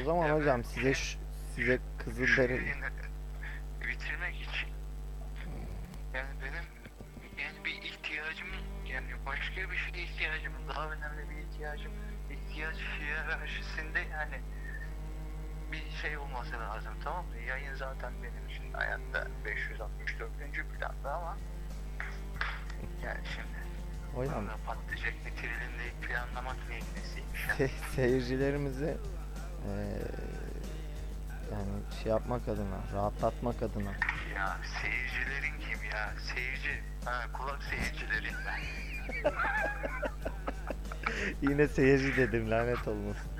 O 0.00 0.04
zaman 0.04 0.26
Ya 0.28 0.34
hocam 0.36 0.58
ben- 0.58 0.68
size 0.68 0.94
şu- 0.94 1.18
size 1.54 1.78
yayını 2.42 2.90
bitirmek 3.80 4.34
için 4.40 4.68
yani 6.14 6.28
benim 6.42 6.64
yani 7.38 7.64
bir 7.64 7.82
ihtiyacım 7.82 8.48
yani 8.86 9.06
başka 9.26 9.70
bir 9.70 9.76
şeye 9.76 10.04
ihtiyacım 10.04 10.52
daha 10.68 10.90
önemli 10.90 11.30
bir 11.30 11.36
ihtiyacım 11.36 11.92
ihtiyaç 12.30 12.76
hiyerarşisinde 12.76 13.98
yani 14.00 14.40
bir 15.72 15.90
şey 16.02 16.16
olması 16.18 16.52
lazım 16.52 16.92
tamam 17.04 17.26
mı? 17.26 17.36
Yayın 17.48 17.74
zaten 17.74 18.12
benim 18.22 18.48
için 18.48 18.72
hayatta 18.72 19.28
564. 19.44 20.30
planda 20.78 21.12
ama 21.14 21.36
yani 23.04 23.20
şimdi 23.34 23.58
hocam 24.14 24.48
patlayacak 24.66 25.14
bitirelim 25.26 25.78
deyip 25.78 26.02
planlamak 26.02 26.56
ya? 26.70 26.78
se- 27.58 27.94
seyircilerimizi 27.96 28.84
eee, 29.68 30.02
yani 31.52 31.70
şey 32.02 32.12
yapmak 32.12 32.48
adına, 32.48 32.78
rahatlatmak 32.94 33.62
adına 33.62 33.90
Ya 34.36 34.56
seyircilerin 34.82 35.58
kim 35.60 35.84
ya? 35.90 36.12
Seyirci. 36.34 36.82
Ha 37.04 37.22
kulak 37.32 37.62
seyircilerinden. 37.62 38.60
Yine 41.42 41.68
seyirci 41.68 42.16
dedim 42.16 42.50
lanet 42.50 42.88
olmasın. 42.88 43.30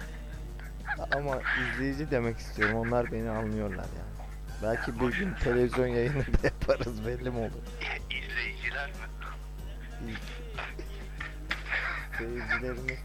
Ama 1.16 1.38
izleyici 1.72 2.10
demek 2.10 2.38
istiyorum. 2.38 2.76
Onlar 2.76 3.12
beni 3.12 3.30
anlıyorlar 3.30 3.84
yani. 3.98 4.28
Belki 4.62 5.00
bir 5.00 5.18
gün 5.18 5.34
televizyon 5.34 5.86
yayını 5.86 6.14
da 6.26 6.38
yaparız 6.44 7.06
belli 7.06 7.30
mi 7.30 7.38
olur? 7.38 7.50
İzleyiciler 8.10 8.88
mi? 8.88 8.94
İz- 10.10 10.18
Seyircilerimiz 12.18 12.98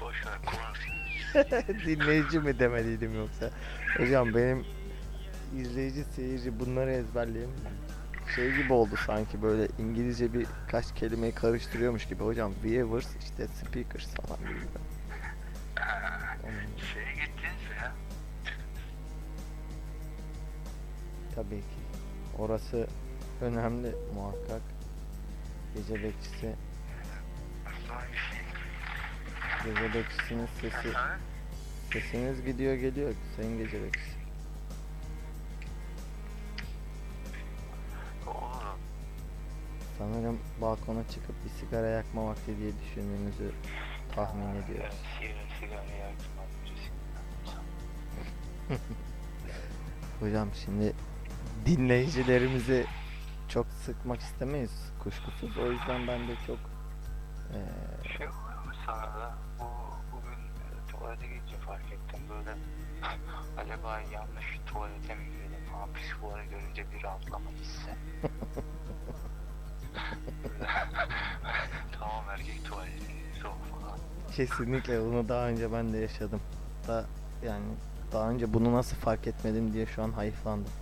Boş 0.00 0.26
ver 0.26 0.38
kulak 0.46 0.76
dinleyici 1.86 2.40
mi 2.40 2.58
demeliydim 2.58 3.16
yoksa? 3.16 3.50
Hocam 3.96 4.34
benim 4.34 4.64
izleyici 5.56 6.04
seyirci 6.04 6.60
bunları 6.60 6.90
ezberleyemiyorum. 6.90 7.76
Şey 8.34 8.52
gibi 8.52 8.72
oldu 8.72 8.94
sanki 9.06 9.42
böyle 9.42 9.68
İngilizce 9.78 10.34
birkaç 10.34 10.94
kelimeyi 10.94 11.32
karıştırıyormuş 11.32 12.08
gibi. 12.08 12.24
Hocam 12.24 12.52
viewers 12.64 13.06
işte 13.16 13.46
speakers 13.46 14.06
falan 14.06 14.38
gibi. 14.38 14.58
Şeye 16.94 17.12
gittiniz 17.12 17.62
ya? 17.82 17.92
Tabii 21.34 21.60
ki. 21.60 21.82
Orası 22.38 22.86
önemli 23.40 23.92
muhakkak. 24.14 24.62
Gece 25.74 26.02
bekçisi, 26.02 26.46
bir. 26.46 26.71
Gece 29.64 29.94
bekçisinin 29.94 30.46
sesi, 30.60 30.92
Ha? 30.92 31.16
sesiniz 31.92 32.44
gidiyor 32.44 32.74
geliyor 32.74 33.14
sayın 33.36 33.58
gece 33.58 33.82
bekçisi. 33.82 34.16
Oğlum. 38.26 38.78
Sanırım 39.98 40.38
balkona 40.60 41.08
çıkıp 41.08 41.34
bir 41.44 41.50
sigara 41.50 41.86
yakma 41.86 42.26
vakti 42.26 42.58
diye 42.58 42.72
düşündüğünüzü 42.84 43.52
tahmin 44.14 44.62
ediyoruz. 44.62 44.94
Hocam 50.20 50.48
şimdi 50.64 50.92
dinleyicilerimizi 51.66 52.86
çok 53.48 53.66
sıkmak 53.66 54.20
istemeyiz 54.20 54.92
kuşkusuz. 55.02 55.58
O 55.58 55.70
yüzden 55.72 56.08
ben 56.08 56.28
de 56.28 56.32
çok 56.46 56.58
eee, 57.54 58.08
Şey 58.18 58.26
sana 58.86 59.02
da 59.02 59.12
bugün 59.12 59.38
e, 59.38 59.41
tuvalete 61.02 61.26
gidince 61.26 61.56
fark 61.56 61.84
ettim 61.92 62.20
böyle 62.30 62.56
acaba 63.62 64.00
yanlış 64.00 64.60
tuvalete 64.66 65.14
mi 65.14 65.24
girdim 65.24 65.64
falan 65.72 65.92
psikoloğa 65.94 66.44
görünce 66.44 66.92
bir 66.92 67.02
rahatlama 67.02 67.50
hissi. 67.50 67.90
tamam 71.98 72.24
erkek 72.30 72.64
tuvaleti 72.64 73.40
soğuk 73.42 73.80
falan. 73.80 73.98
kesinlikle 74.36 75.00
bunu 75.00 75.28
daha 75.28 75.48
önce 75.48 75.72
ben 75.72 75.92
de 75.92 75.98
yaşadım. 75.98 76.40
Da 76.88 77.04
yani 77.46 77.64
daha 78.12 78.30
önce 78.30 78.54
bunu 78.54 78.72
nasıl 78.72 78.96
fark 78.96 79.26
etmedim 79.26 79.72
diye 79.72 79.86
şu 79.86 80.02
an 80.02 80.12
hayıflandım. 80.12 80.72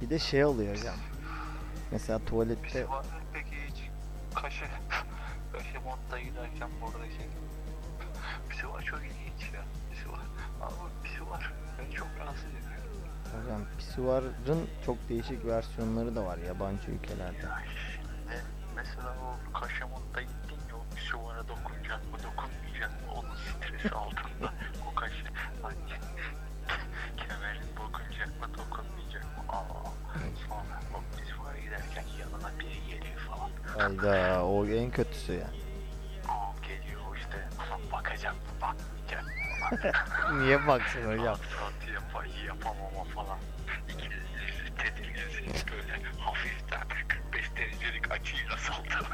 Bir 0.00 0.10
de 0.10 0.18
şey 0.18 0.44
oluyor 0.44 0.76
hocam. 0.76 0.96
Mesela 1.90 2.18
tuvalette 2.18 2.62
Pisi 2.62 2.88
var 2.88 3.04
mı 3.04 3.10
peki 3.32 3.56
hiç 3.68 3.90
kaşı 4.34 4.64
kaşı 5.52 5.80
modda 5.80 6.20
giderken 6.20 6.70
burada 6.82 7.04
şey 7.06 7.26
çok 8.86 8.98
ilginç 9.00 9.54
ya 9.54 9.62
pisi 9.90 10.08
var. 10.12 10.20
Abi 10.62 10.74
pisi 11.04 11.30
var 11.30 11.52
beni 11.78 11.94
çok 11.94 12.08
rahatsız 12.20 12.44
ediyor. 12.44 12.80
hocam 13.42 13.62
pisuarın 13.78 14.68
çok 14.86 15.08
değişik 15.08 15.44
versiyonları 15.46 16.16
da 16.16 16.24
var 16.24 16.38
yabancı 16.38 16.90
ülkelerde. 16.90 17.36
Ya 17.38 17.62
şimdi 17.94 18.42
mesela 18.76 19.14
o 19.24 19.52
Kaşemon'da 19.60 20.20
gittin 20.20 20.60
ya 20.70 20.76
o 20.76 20.94
pisuara 20.96 21.48
dokunacak 21.48 22.00
mı 22.12 22.18
dokunmayacak 22.24 22.90
mı 22.90 23.12
onun 23.14 23.34
stresi 23.36 23.94
altında 23.94 24.52
o 24.90 24.94
kaşı 24.94 25.24
hani 25.62 25.74
kemerin 27.16 27.68
dokunacak 27.76 28.28
mı 28.40 28.46
dokunmayacak 28.58 29.24
mı 29.24 29.42
aa 29.48 29.90
sonra 30.48 30.80
o 30.94 30.98
biz 31.20 31.30
fuara 31.30 31.58
giderken 31.58 32.04
yanına 32.20 32.50
biri 32.60 32.80
geliyor 32.86 33.20
falan 33.20 33.50
Hayda 33.78 34.44
o 34.46 34.66
en 34.66 34.90
kötüsü 34.90 35.32
ya. 35.32 35.46
aa 35.46 35.55
Niye 40.32 40.66
baksın 40.66 41.02
hocam? 41.02 41.36
Saat 41.36 41.88
yap 41.94 42.26
yapamama 42.46 43.04
falan 43.14 43.38
İkiniz 43.88 44.24
tedirginsiniz 44.78 45.64
böyle 45.72 46.02
hafiften 46.18 46.82
45 47.08 47.56
derecelik 47.56 48.10
açıyla 48.10 48.56
saldı 48.56 48.88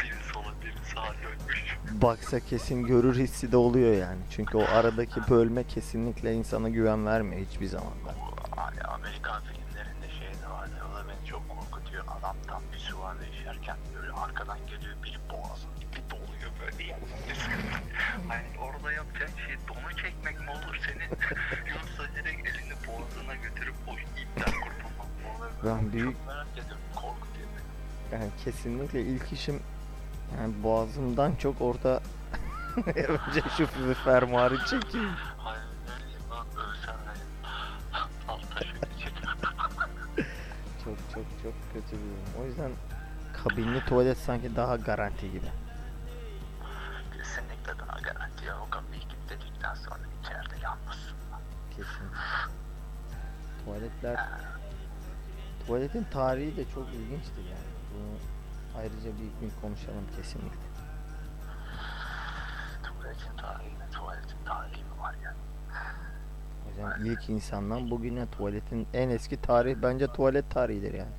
biri 0.00 0.24
sola 0.32 0.54
biri 0.62 0.84
sağa 0.94 1.14
dönmüş 1.22 1.76
Baksa 1.90 2.40
kesin 2.40 2.86
görür 2.86 3.16
hissi 3.16 3.52
de 3.52 3.56
oluyor 3.56 3.92
yani. 3.92 4.20
Çünkü 4.30 4.56
o 4.58 4.62
aradaki 4.62 5.20
bölme 5.30 5.64
kesinlikle 5.64 6.34
insana 6.34 6.68
güven 6.68 7.06
vermiyor 7.06 7.46
hiçbir 7.46 7.66
zaman. 7.66 7.92
da. 8.06 8.14
Amerikan 8.88 9.42
filmlerinde 9.42 10.08
şey 10.18 10.42
de 10.42 10.48
vardı. 10.50 10.72
O 10.92 10.96
da 10.96 11.04
beni 11.08 11.26
çok 11.26 11.42
korkutuyor. 11.48 12.04
Adam 12.20 12.36
tam 12.46 12.62
bir 12.72 12.78
süvarla 12.78 13.24
işerken 13.26 13.76
böyle 13.96 14.12
arkadan 14.12 14.58
geliyor 14.66 14.96
biri 15.02 15.18
boğazın 15.30 15.70
ipi 15.80 16.10
doluyor 16.10 16.50
böyle 16.60 16.82
yani. 16.84 17.02
Hani 18.28 18.46
orada 18.60 18.92
yapacağın 18.92 19.30
şey 19.46 19.56
donu 19.68 19.96
çekmek 20.02 20.40
mi 20.40 20.50
olur 20.50 20.78
senin? 20.86 21.08
Yoksa 21.74 22.14
direkt 22.14 22.48
elini 22.48 22.74
boğazına 22.86 23.34
götürüp 23.34 23.74
o 23.86 23.92
ipten 23.92 24.52
kurtulmak 24.60 24.98
mı 25.22 25.36
olur? 25.38 25.50
Ben 25.64 25.92
büyük- 25.92 26.16
Çok 26.16 26.26
merak 26.26 26.46
ediyorum. 26.52 26.82
Korkutuyor 26.94 27.48
beni. 28.10 28.20
Yani 28.20 28.30
kesinlikle 28.44 29.02
ilk 29.02 29.32
işim 29.32 29.60
yani 30.38 30.62
boğazımdan 30.62 31.34
çok 31.36 31.60
orada 31.60 32.00
önce 32.86 33.42
şu 33.56 33.66
fermuarı 34.04 34.58
çekeyim. 34.58 35.06
Lan? 35.44 35.56
Altta. 38.28 38.60
Çok 40.84 40.96
çok 41.14 41.24
çok 41.42 41.52
kötü 41.72 41.86
bir 41.96 42.00
durum. 42.02 42.42
O 42.42 42.44
yüzden 42.46 42.70
kabinli 43.44 43.84
tuvalet 43.84 44.18
sanki 44.18 44.56
daha 44.56 44.76
garanti 44.76 45.30
gibi. 45.32 45.46
Tuvaletler 53.80 54.28
Tuvaletin 55.66 56.06
tarihi 56.12 56.56
de 56.56 56.64
çok 56.74 56.88
ilginçtir 56.88 57.44
yani. 57.44 57.70
Bunu 57.94 58.16
ayrıca 58.80 59.10
bir 59.18 59.40
gün 59.40 59.52
konuşalım 59.62 60.04
kesinlikle. 60.16 60.70
Tuvaletin 62.82 63.36
tarihi 63.36 63.68
mi? 63.68 63.90
Tuvaletin 63.92 64.44
tarihi 64.44 64.84
mi 64.84 65.00
var 65.00 65.14
ya? 65.24 65.34
Hocam 66.64 67.06
ilk 67.06 67.28
insandan 67.28 67.90
bugüne 67.90 68.26
tuvaletin 68.26 68.88
en 68.94 69.08
eski 69.08 69.42
tarihi 69.42 69.82
bence 69.82 70.06
tuvalet 70.06 70.50
tarihidir 70.50 70.94
yani. 70.94 71.12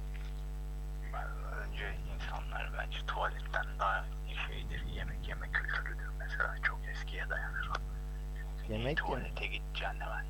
Önce 1.68 1.96
insanlar 2.16 2.72
bence 2.78 2.98
tuvaletten 3.08 3.66
daha 3.80 4.06
şeydir, 4.48 4.86
yemek 4.96 5.28
yeme 5.28 5.52
kültürüdür 5.52 6.10
mesela 6.20 6.56
çok 6.64 6.80
eskiye 6.92 7.30
dayanır 7.30 7.72
Yemek 8.70 8.98
tuvalete 8.98 9.46
gideceksin 9.48 10.00
hemen. 10.00 10.26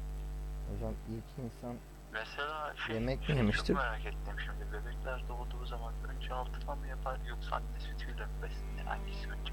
Hocam 0.71 0.93
ilk 1.09 1.45
insan 1.45 1.75
Mesela 2.13 2.73
şey, 2.87 2.95
Yemek 2.95 3.23
şey 3.23 3.35
yemiştir? 3.35 3.73
Çok 3.73 3.83
merak 3.83 4.05
ettim 4.05 4.35
şimdi 4.45 4.73
bebekler 4.73 5.23
doğduğu 5.29 5.65
zaman 5.65 5.93
önce 6.15 6.33
altına 6.33 6.75
mı 6.75 6.87
yapar 6.87 7.19
yoksa 7.29 7.55
anne 7.55 7.79
sütüyle 7.79 8.25
mi 8.25 8.31
beslenir 8.41 8.85
hangisi 8.85 9.29
önce? 9.29 9.51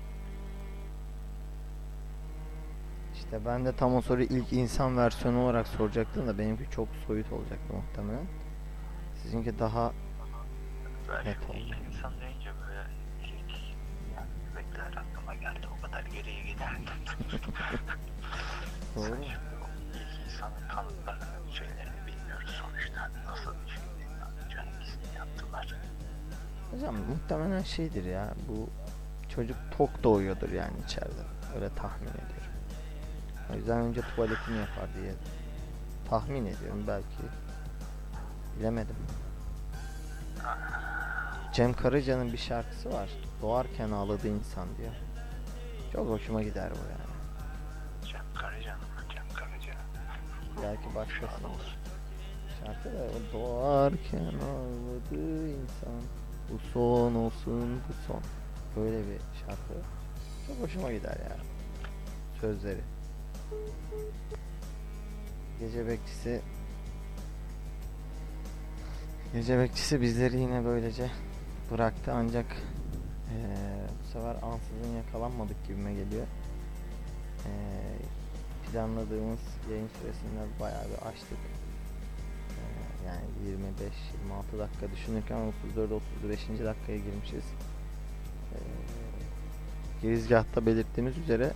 işte 3.29 3.45
ben 3.45 3.65
de 3.65 3.73
tam 3.77 3.95
o 3.95 4.01
soruyu 4.01 4.27
ilk 4.27 4.53
insan 4.53 4.97
versiyonu 4.97 5.45
olarak 5.45 5.69
soracaktım 5.69 6.27
da 6.27 6.39
benimki 6.39 6.71
çok 6.71 6.89
soyut 7.07 7.33
olacaktı 7.33 7.75
muhtemelen. 7.75 8.27
Sizinki 9.23 9.59
daha 9.59 9.93
şimdi 11.25 11.31
ilk 11.31 11.51
oldu. 11.51 11.85
insan 11.89 12.13
deyince 12.21 12.51
böyle 12.61 12.87
ilk 13.23 13.55
yani 14.17 14.29
bebekler 14.55 14.87
aklıma 14.97 15.35
geldi 15.35 15.67
o 15.79 15.83
kadar 15.83 16.03
geriye 16.03 16.43
giderdim. 16.43 16.85
doğru. 18.97 19.17
Hocam 26.71 26.95
muhtemelen 26.95 27.63
şeydir 27.63 28.05
ya 28.05 28.35
bu 28.49 28.69
çocuk 29.29 29.57
tok 29.79 30.03
doğuyordur 30.05 30.51
yani 30.51 30.73
içeride. 30.87 31.23
Öyle 31.55 31.69
tahmin 31.75 32.09
ediyorum. 32.09 32.53
O 33.53 33.57
yüzden 33.57 33.79
önce 33.79 34.01
tuvaletini 34.01 34.57
yapar 34.57 34.89
diye 35.01 35.13
tahmin 36.11 36.47
ediyorum 36.47 36.85
belki. 36.89 37.23
Bilemedim. 38.59 38.97
Cem 41.53 41.75
Karaca'nın 41.75 42.33
bir 42.33 42.39
şarkısı 42.39 42.93
var. 42.93 43.11
Doğarken 43.43 43.91
ağladı 43.91 44.29
insan 44.29 44.69
diyor. 44.79 44.93
Çok 45.93 46.09
hoşuma 46.09 46.43
gider 46.43 46.71
bu 46.71 46.91
yani. 46.91 47.09
Cem 48.13 48.35
Karaca 48.35 48.77
mı? 48.77 48.83
Cem 49.15 49.29
Karaca. 49.35 49.73
Belki 50.63 50.95
başkasının 50.95 51.51
şarkı 52.61 52.89
da 52.89 53.03
o 53.03 53.33
doğarken 53.33 54.25
ağladı 54.25 55.49
insan. 55.49 56.03
Son 56.79 57.15
olsun 57.15 57.81
bu 57.89 57.93
son. 58.07 58.21
Böyle 58.77 58.99
bir 58.99 59.21
şarkı. 59.41 59.75
Çok 60.47 60.57
hoşuma 60.69 60.93
gider 60.93 61.11
ya. 61.31 61.37
Sözleri. 62.41 62.81
Gece 65.61 65.87
bekçisi 65.87 66.41
Gece 69.33 69.59
bekçisi 69.59 70.01
bizleri 70.01 70.41
yine 70.41 70.65
böylece 70.65 71.11
bıraktı 71.71 72.13
ancak 72.15 72.47
eee, 72.47 73.47
bu 74.03 74.07
sefer 74.13 74.35
ansızın 74.43 74.97
yakalanmadık 74.97 75.67
gibime 75.67 75.95
geliyor. 75.95 76.27
Eee, 77.45 77.51
planladığımız 78.73 79.41
yayın 79.71 79.89
süresinden 80.01 80.49
bayağı 80.61 80.85
bir 80.85 81.07
açtık. 81.09 81.39
Yani 83.09 83.57
25-26 84.55 84.59
dakika 84.59 84.93
düşünürken 84.93 85.53
34-35. 86.27 86.65
dakikaya 86.65 86.99
girmişiz. 86.99 87.45
Eee 88.53 88.61
girizgahta 90.03 90.67
belirttiğimiz 90.67 91.19
üzere 91.19 91.53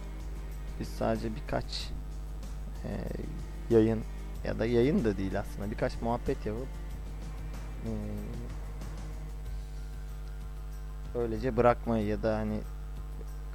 biz 0.81 0.89
sadece 0.89 1.37
birkaç 1.37 1.91
eee, 2.85 2.91
yayın 3.71 4.01
ya 4.45 4.59
da 4.59 4.67
yayın 4.67 5.05
da 5.05 5.17
değil 5.17 5.41
aslında 5.41 5.71
birkaç 5.71 6.01
muhabbet 6.03 6.47
yapıp 6.47 6.67
eee, 7.87 7.93
öylece 11.15 11.57
bırakmayı 11.57 12.07
ya 12.07 12.23
da 12.23 12.37
hani 12.39 12.61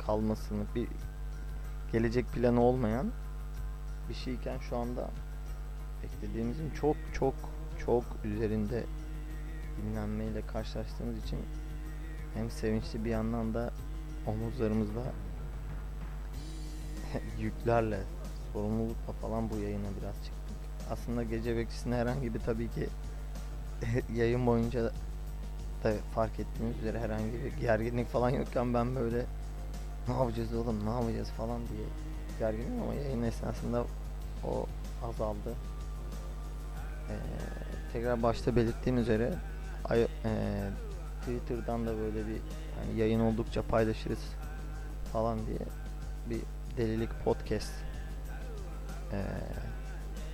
kalmasını 0.05 0.63
bir 0.75 0.87
gelecek 1.91 2.27
planı 2.33 2.61
olmayan 2.61 3.11
bir 4.09 4.13
şeyken 4.13 4.57
şu 4.69 4.77
anda 4.77 5.09
beklediğimizin 6.03 6.69
çok 6.69 6.95
çok 7.13 7.33
çok 7.85 8.03
üzerinde 8.23 8.83
dinlenmeyle 9.77 10.41
karşılaştığımız 10.41 11.17
için 11.17 11.39
hem 12.33 12.51
sevinçli 12.51 13.05
bir 13.05 13.09
yandan 13.09 13.53
da 13.53 13.71
omuzlarımızda 14.27 15.03
yüklerle 17.39 17.99
sorumlulukla 18.53 19.13
falan 19.21 19.49
bu 19.49 19.57
yayına 19.57 19.87
biraz 20.01 20.15
çıktık. 20.15 20.57
Aslında 20.91 21.23
gece 21.23 21.57
bekçisinde 21.57 21.95
herhangi 21.95 22.33
bir 22.33 22.39
tabii 22.39 22.69
ki 22.69 22.87
yayın 24.15 24.47
boyunca 24.47 24.91
da 25.83 25.93
fark 26.15 26.39
ettiğiniz 26.39 26.77
üzere 26.77 26.99
herhangi 26.99 27.33
bir 27.33 27.61
gerginlik 27.61 28.07
falan 28.07 28.29
yokken 28.29 28.73
ben 28.73 28.95
böyle 28.95 29.25
ne 30.07 30.13
yapacağız 30.13 30.53
oğlum 30.53 30.85
ne 30.85 30.89
yapacağız 30.89 31.29
falan 31.29 31.59
diye 31.67 31.87
gerginim 32.39 32.81
ama 32.81 32.93
yayın 32.93 33.23
esnasında 33.23 33.85
o 34.43 34.65
azaldı. 35.07 35.55
Ee, 37.09 37.15
tekrar 37.97 38.23
başta 38.23 38.55
belirttiğim 38.55 38.97
üzere 38.97 39.33
ee, 39.91 40.07
Twitter'dan 41.21 41.87
da 41.87 41.97
böyle 41.97 42.27
bir 42.27 42.41
hani 42.79 42.99
yayın 42.99 43.19
oldukça 43.19 43.61
paylaşırız 43.61 44.19
falan 45.13 45.45
diye 45.47 45.59
bir 46.29 46.41
delilik 46.77 47.09
podcast 47.25 47.71
ee, 49.13 49.23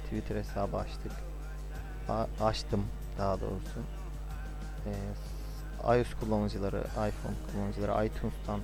Twitter 0.05 0.36
hesabı 0.36 0.78
açtık. 0.78 1.11
A- 2.09 2.45
açtım 2.45 2.86
daha 3.18 3.41
doğrusu. 3.41 3.80
Ee, 5.86 5.97
iOS 5.97 6.14
kullanıcıları, 6.20 6.80
iPhone 6.89 7.36
kullanıcıları 7.51 8.05
iTunes'tan 8.05 8.59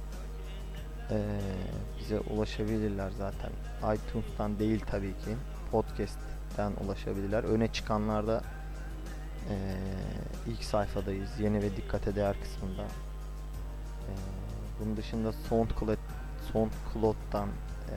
ee, 1.12 1.40
bize 2.00 2.20
ulaşabilirler 2.20 3.12
zaten. 3.18 3.52
iTunes'tan 3.96 4.60
değil 4.60 4.84
tabii 4.92 5.14
ki. 5.14 5.36
Podcast'ten 5.72 6.72
ulaşabilirler. 6.86 7.44
Öne 7.44 7.68
çıkanlarda 7.68 8.42
ee, 9.50 9.56
ilk 10.48 10.64
sayfadayız. 10.64 11.30
Yeni 11.40 11.62
ve 11.62 11.76
dikkate 11.76 12.16
değer 12.16 12.36
kısmında. 12.42 12.82
Ee, 12.82 14.12
bunun 14.80 14.98
dışında 14.98 15.32
SoundCloud 15.32 15.98
SoundCloud'dan 16.54 17.48
e, 17.90 17.96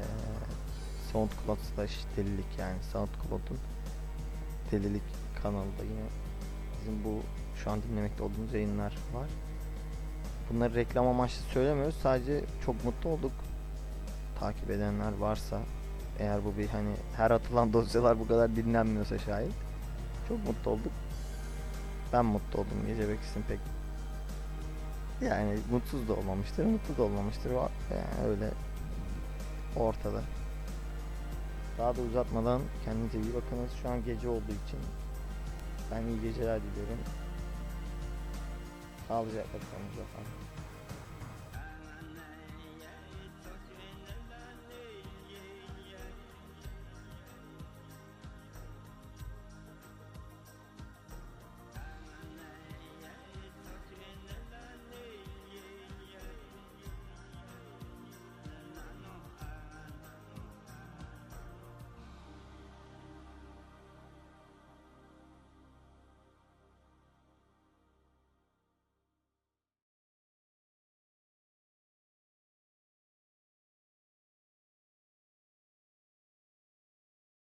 SoundCloud 1.13 1.59
slash 1.75 1.99
delilik 2.17 2.59
yani 2.59 2.77
SoundCloud'un 2.93 3.59
delilik 4.73 5.03
kanalında 5.43 5.83
yine 5.83 6.07
bizim 6.81 7.05
bu 7.05 7.21
şu 7.57 7.71
an 7.71 7.83
dinlemekte 7.83 8.23
olduğumuz 8.23 8.55
yayınlar 8.55 8.93
var. 9.15 9.29
Bunları 10.51 10.75
reklam 10.75 11.07
amaçlı 11.07 11.43
söylemiyoruz. 11.43 11.97
Sadece 12.03 12.45
çok 12.67 12.85
mutlu 12.85 13.11
olduk. 13.11 13.33
Takip 14.41 14.71
edenler 14.71 15.13
varsa 15.19 15.61
eğer 16.19 16.45
bu 16.45 16.59
bir 16.59 16.69
hani 16.69 16.95
her 17.17 17.31
atılan 17.31 17.73
dosyalar 17.73 18.21
bu 18.21 18.29
kadar 18.29 18.57
dinlenmiyorsa 18.57 19.19
şayet 19.19 19.53
çok 20.29 20.47
mutlu 20.47 20.71
olduk. 20.71 20.93
Ben 22.13 22.25
mutlu 22.25 22.61
oldum. 22.61 22.87
Gece 22.87 23.09
Bekis'in 23.09 23.43
pek 23.43 23.59
yani 25.21 25.59
mutsuz 25.71 26.09
da 26.09 26.15
olmamıştır, 26.15 26.65
mutlu 26.65 26.97
da 26.97 27.03
olmamıştır. 27.03 27.51
Yani 27.51 28.29
öyle 28.29 28.51
ortada. 29.77 30.23
Daha 31.79 31.97
da 31.97 32.01
uzatmadan 32.01 32.63
kendinize 32.85 33.21
iyi 33.21 33.35
bakınız. 33.35 33.71
Şu 33.83 33.89
an 33.89 34.05
gece 34.05 34.29
olduğu 34.29 34.53
için 34.67 34.81
ben 35.91 36.03
iyi 36.03 36.21
geceler 36.21 36.61
diliyorum. 36.61 36.99
Sağlıcakla 39.09 39.53
kalın. 39.53 40.52